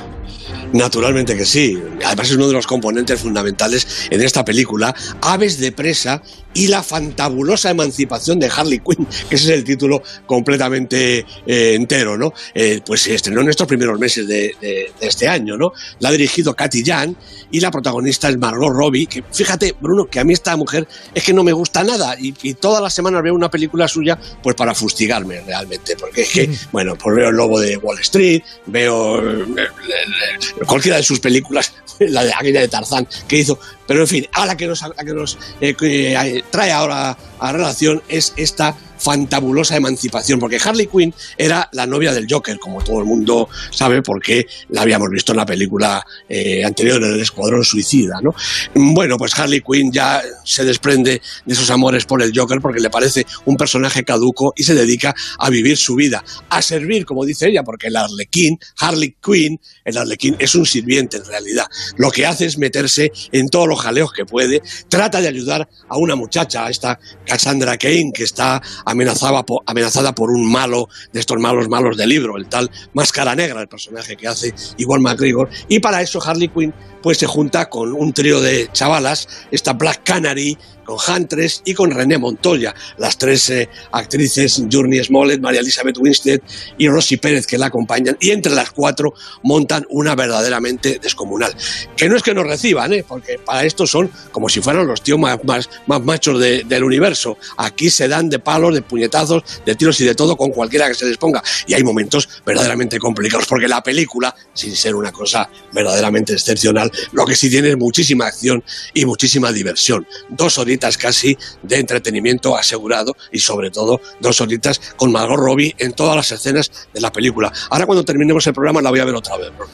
Naturalmente 0.74 1.36
que 1.38 1.46
sí. 1.46 1.80
Además 2.06 2.30
es 2.30 2.36
uno 2.36 2.48
de 2.48 2.54
los 2.54 2.68
componentes 2.68 3.20
fundamentales 3.22 4.08
en 4.10 4.22
esta 4.22 4.44
película, 4.44 4.94
Aves 5.22 5.60
de 5.60 5.72
presa 5.72 6.22
y 6.56 6.68
la 6.68 6.84
fantabulosa 6.84 7.70
emancipación 7.72 8.40
de 8.40 8.48
Harley 8.48 8.80
Quinn, 8.80 9.08
que 9.30 9.36
ese 9.36 9.46
es 9.46 9.58
el 9.58 9.64
título 9.64 10.02
completamente 10.26 11.26
eh, 11.48 11.74
entero, 11.76 12.18
¿no? 12.18 12.34
Eh, 12.54 12.82
pues 12.86 13.02
se 13.02 13.16
estrenó 13.16 13.42
en 13.42 13.50
estos 13.50 13.68
primeros 13.68 14.00
meses 14.00 14.28
de, 14.28 14.56
de- 14.62 14.92
de 15.00 15.08
este 15.08 15.28
año, 15.28 15.58
¿no? 15.58 15.74
La 16.00 16.10
ha 16.10 16.12
dirigido 16.12 16.56
Katy 16.56 16.84
Jan 16.86 17.16
y 17.52 17.60
la 17.60 17.72
protagonista 17.72 18.30
es 18.30 18.38
Margot 18.38 18.72
Robbie, 18.72 19.06
que 19.08 19.24
fíjate, 19.32 19.76
Bruno, 19.80 20.06
que 20.06 20.20
a 20.20 20.24
mí 20.24 20.34
esta 20.34 20.56
mujer 20.58 20.88
es 21.14 21.24
que 21.24 21.34
no 21.34 21.44
me 21.44 21.54
gusta 21.54 21.84
nada 21.84 22.16
y, 22.20 22.34
y 22.44 22.54
todas 22.56 22.82
las 22.82 22.94
semanas 22.94 23.22
veo 23.24 23.34
una 23.36 23.50
película 23.50 23.88
suya 23.88 24.20
pues 24.42 24.56
para 24.56 24.74
fustigarme 24.76 25.42
realmente, 25.42 25.96
porque 26.00 26.22
es 26.22 26.30
que, 26.32 26.50
bueno, 26.72 26.96
pues 26.96 27.16
veo 27.16 27.30
El 27.30 27.36
Lobo 27.36 27.60
de 27.60 27.78
Wall 27.78 28.00
Street, 28.00 28.33
veo 28.66 29.20
eh, 29.20 29.46
eh, 29.58 30.66
cualquiera 30.66 30.98
de 30.98 31.04
sus 31.04 31.20
películas, 31.20 31.74
la 32.00 32.24
de 32.24 32.34
aquella 32.34 32.62
de 32.62 32.68
Tarzán 32.68 33.08
que 33.28 33.38
hizo, 33.38 33.60
pero 33.88 34.02
en 34.02 34.08
fin, 34.08 34.28
a 34.34 34.46
la 34.46 34.58
que 34.58 34.68
nos, 34.68 34.84
a 34.84 34.90
la 34.90 35.04
que 35.04 35.14
nos 35.14 35.38
eh, 35.62 35.76
eh, 35.82 36.44
trae 36.50 36.72
ahora 36.72 37.18
a 37.40 37.52
relación 37.52 38.02
es 38.08 38.34
esta 38.38 38.76
fantabulosa 39.04 39.76
emancipación, 39.76 40.40
porque 40.40 40.58
Harley 40.64 40.88
Quinn 40.88 41.14
era 41.38 41.70
la 41.74 41.86
novia 41.86 42.14
del 42.14 42.26
Joker, 42.30 42.58
como 42.58 42.82
todo 42.82 43.00
el 43.00 43.06
mundo 43.06 43.50
sabe, 43.70 44.02
porque 44.02 44.48
la 44.70 44.84
habíamos 44.84 45.10
visto 45.10 45.34
en 45.34 45.38
la 45.38 45.46
película 45.46 46.06
eh, 46.30 46.64
anterior, 46.64 47.04
en 47.04 47.16
el 47.16 47.20
Escuadrón 47.20 47.66
Suicida, 47.66 48.22
¿no? 48.22 48.34
Bueno, 48.74 49.18
pues 49.18 49.38
Harley 49.38 49.62
Quinn 49.62 49.92
ya 49.92 50.22
se 50.46 50.64
desprende 50.64 51.22
de 51.46 51.54
esos 51.54 51.70
amores 51.70 52.06
por 52.06 52.22
el 52.22 52.32
Joker 52.34 52.62
porque 52.62 52.80
le 52.80 52.90
parece 52.90 53.26
un 53.44 53.58
personaje 53.58 54.06
caduco 54.06 54.54
y 54.56 54.64
se 54.64 54.74
dedica 54.74 55.14
a 55.38 55.50
vivir 55.50 55.76
su 55.76 55.96
vida, 55.96 56.24
a 56.50 56.62
servir, 56.62 57.06
como 57.06 57.26
dice 57.26 57.50
ella, 57.50 57.64
porque 57.64 57.88
el 57.88 57.98
Arlequín, 57.98 58.58
Harley 58.78 59.18
Quinn, 59.22 59.60
el 59.84 59.98
Arlequín 59.98 60.38
es 60.40 60.56
un 60.56 60.66
sirviente 60.66 61.18
en 61.18 61.26
realidad. 61.26 61.66
Lo 61.98 62.10
que 62.10 62.26
hace 62.26 62.46
es 62.46 62.58
meterse 62.58 63.12
en 63.34 63.50
todos 63.50 63.68
jaleos 63.76 64.12
que 64.12 64.26
puede, 64.26 64.62
trata 64.90 65.22
de 65.22 65.28
ayudar 65.28 65.68
a 65.88 65.98
una 65.98 66.16
muchacha, 66.16 66.66
a 66.66 66.70
esta 66.70 67.00
Cassandra 67.26 67.78
Kane, 67.78 68.12
que 68.14 68.24
está 68.24 68.62
amenazada 68.86 69.44
por, 69.44 69.64
amenazada 69.66 70.14
por 70.14 70.32
un 70.32 70.52
malo 70.52 70.90
de 71.12 71.20
estos 71.20 71.40
malos 71.40 71.70
malos 71.70 71.98
del 71.98 72.10
libro, 72.10 72.38
el 72.38 72.48
tal 72.48 72.70
Máscara 72.94 73.36
Negra, 73.36 73.62
el 73.62 73.68
personaje 73.68 74.16
que 74.16 74.28
hace 74.28 74.54
igual 74.78 75.02
McGregor, 75.02 75.50
y 75.68 75.80
para 75.80 76.02
eso 76.02 76.22
Harley 76.24 76.50
Quinn 76.50 76.74
pues 77.02 77.18
se 77.18 77.28
junta 77.28 77.70
con 77.70 77.92
un 77.94 78.14
trío 78.14 78.40
de 78.40 78.70
chavalas, 78.72 79.28
esta 79.52 79.74
Black 79.74 80.04
Canary, 80.04 80.58
con 80.84 80.98
Huntress 81.08 81.62
y 81.66 81.74
con 81.74 81.92
René 81.92 82.18
Montoya, 82.18 82.74
las 82.98 83.18
tres 83.18 83.50
eh, 83.50 83.70
actrices 83.92 84.64
Journey 84.72 85.04
Smollett, 85.04 85.40
María 85.42 85.62
Elizabeth 85.62 85.98
Winstead 85.98 86.40
y 86.78 86.88
Rosy 86.90 87.18
Pérez 87.18 87.48
que 87.48 87.58
la 87.58 87.68
acompañan 87.68 88.18
y 88.20 88.32
entre 88.32 88.54
las 88.54 88.72
cuatro 88.72 89.14
montan 89.44 89.86
una 89.90 90.16
verdaderamente 90.16 91.00
descomunal. 91.02 91.54
Que 91.96 92.10
no 92.10 92.16
es 92.18 92.24
que 92.24 92.34
nos 92.34 92.46
reciban, 92.46 92.94
¿eh? 92.94 93.06
porque 93.08 93.40
para 93.40 93.64
estos 93.64 93.90
son 93.92 94.10
como 94.32 94.50
si 94.50 94.62
fueran 94.62 94.88
los 94.88 95.02
tíos 95.02 95.20
más, 95.20 95.44
más, 95.44 95.70
más 95.88 96.02
machos 96.04 96.40
de- 96.40 96.64
del 96.64 96.84
universo. 96.84 97.38
Aquí 97.58 97.90
se 97.90 98.08
dan 98.08 98.30
de 98.30 98.40
palos, 98.40 98.74
de 98.74 98.82
puñetazos, 98.82 99.44
de 99.66 99.76
tiros 99.76 100.00
y 100.02 100.06
de 100.06 100.16
todo 100.16 100.36
con 100.36 100.52
cualquiera 100.52 100.88
que 100.88 100.96
se 100.96 101.06
les 101.06 101.18
ponga. 101.18 101.44
Y 101.68 101.74
hay 101.74 101.84
momentos 101.84 102.28
verdaderamente 102.46 103.00
complicados, 103.00 103.46
porque 103.48 103.68
la 103.68 103.82
película, 103.84 104.34
sin 104.54 104.76
ser 104.76 104.96
una 104.96 105.12
cosa 105.12 105.50
verdaderamente 105.72 106.34
excepcional, 106.34 106.92
lo 107.12 107.26
que 107.26 107.36
sí 107.36 107.50
tiene 107.50 107.70
es 107.70 107.78
muchísima 107.78 108.26
acción 108.28 108.64
y 108.94 109.06
muchísima 109.06 109.52
diversión. 109.52 110.06
Dos 110.30 110.58
horitas 110.74 110.98
casi 110.98 111.38
de 111.62 111.78
entretenimiento 111.78 112.58
asegurado 112.58 113.16
y 113.32 113.40
sobre 113.40 113.70
todo 113.70 114.02
dos 114.20 114.42
horitas 114.42 114.82
con 114.96 115.12
Margot 115.12 115.38
Robbie 115.38 115.76
en 115.78 115.94
todas 115.94 116.16
las 116.16 116.32
escenas 116.32 116.72
de 116.92 117.00
la 117.00 117.12
película. 117.12 117.52
Ahora 117.70 117.86
cuando 117.86 118.04
terminemos 118.04 118.46
el 118.48 118.54
programa 118.54 118.82
la 118.82 118.90
voy 118.90 119.00
a 119.00 119.06
ver 119.06 119.16
otra 119.16 119.38
vez. 119.38 119.52
Bruno. 119.56 119.72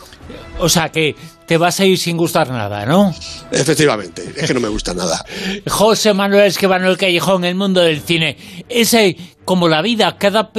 O 0.59 0.67
sea 0.67 0.89
que 0.89 1.15
te 1.45 1.57
vas 1.57 1.79
a 1.79 1.85
ir 1.85 1.97
sin 1.97 2.17
gustar 2.17 2.49
nada, 2.49 2.85
¿no? 2.85 3.15
Efectivamente, 3.51 4.33
es 4.35 4.45
que 4.45 4.53
no 4.53 4.59
me 4.59 4.67
gusta 4.67 4.93
nada. 4.93 5.25
José 5.67 6.13
Manuel 6.13 6.47
Esquivano 6.47 6.89
el 6.89 6.97
Callejón, 6.97 7.45
el 7.45 7.55
mundo 7.55 7.81
del 7.81 8.01
cine. 8.01 8.37
Ese, 8.67 9.15
como 9.45 9.69
la 9.69 9.81
vida, 9.81 10.17
cada, 10.17 10.51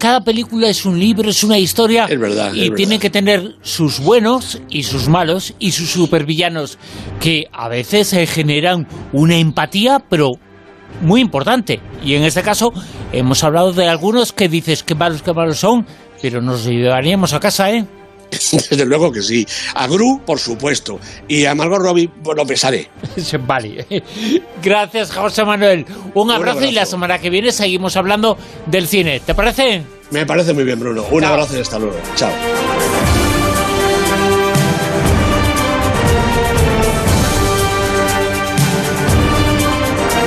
cada 0.00 0.22
película 0.22 0.68
es 0.68 0.84
un 0.86 0.98
libro, 0.98 1.28
es 1.28 1.44
una 1.44 1.58
historia. 1.58 2.06
Es 2.08 2.18
verdad, 2.18 2.54
Y 2.54 2.68
es 2.68 2.74
tiene 2.74 2.92
verdad. 2.96 3.02
que 3.02 3.10
tener 3.10 3.54
sus 3.60 4.00
buenos 4.00 4.60
y 4.70 4.82
sus 4.84 5.08
malos 5.08 5.54
y 5.58 5.72
sus 5.72 5.90
supervillanos, 5.90 6.78
que 7.20 7.44
a 7.52 7.68
veces 7.68 8.08
se 8.08 8.26
generan 8.26 8.88
una 9.12 9.36
empatía, 9.36 10.02
pero 10.08 10.30
muy 11.02 11.20
importante. 11.20 11.80
Y 12.02 12.14
en 12.14 12.24
este 12.24 12.42
caso, 12.42 12.72
hemos 13.12 13.44
hablado 13.44 13.72
de 13.74 13.86
algunos 13.88 14.32
que 14.32 14.48
dices 14.48 14.82
que 14.82 14.94
malos, 14.94 15.20
que 15.22 15.34
malos 15.34 15.58
son, 15.58 15.86
pero 16.22 16.40
nos 16.40 16.64
llevaríamos 16.64 17.34
a 17.34 17.40
casa, 17.40 17.70
¿eh? 17.70 17.84
Desde 18.70 18.84
luego 18.84 19.12
que 19.12 19.22
sí. 19.22 19.46
A 19.74 19.86
Gru, 19.86 20.22
por 20.24 20.38
supuesto. 20.38 20.98
Y 21.28 21.44
a 21.44 21.54
Margot 21.54 21.80
Robbie, 21.80 22.08
pues 22.22 22.36
lo 22.36 22.46
pesaré. 22.46 22.88
Vale. 23.46 23.86
Gracias, 24.62 25.12
José 25.12 25.44
Manuel. 25.44 25.84
Un 26.14 26.30
abrazo, 26.30 26.60
y 26.60 26.68
abrazo. 26.68 26.74
la 26.74 26.86
semana 26.86 27.18
que 27.18 27.30
viene 27.30 27.52
seguimos 27.52 27.96
hablando 27.96 28.36
del 28.66 28.86
cine. 28.86 29.20
¿Te 29.20 29.34
parece? 29.34 29.82
Me 30.10 30.26
parece 30.26 30.52
muy 30.52 30.64
bien, 30.64 30.80
Bruno. 30.80 31.04
Un 31.10 31.24
abrazo 31.24 31.56
y 31.56 31.60
hasta 31.60 31.78
luego. 31.78 31.96
Chao. 32.16 32.30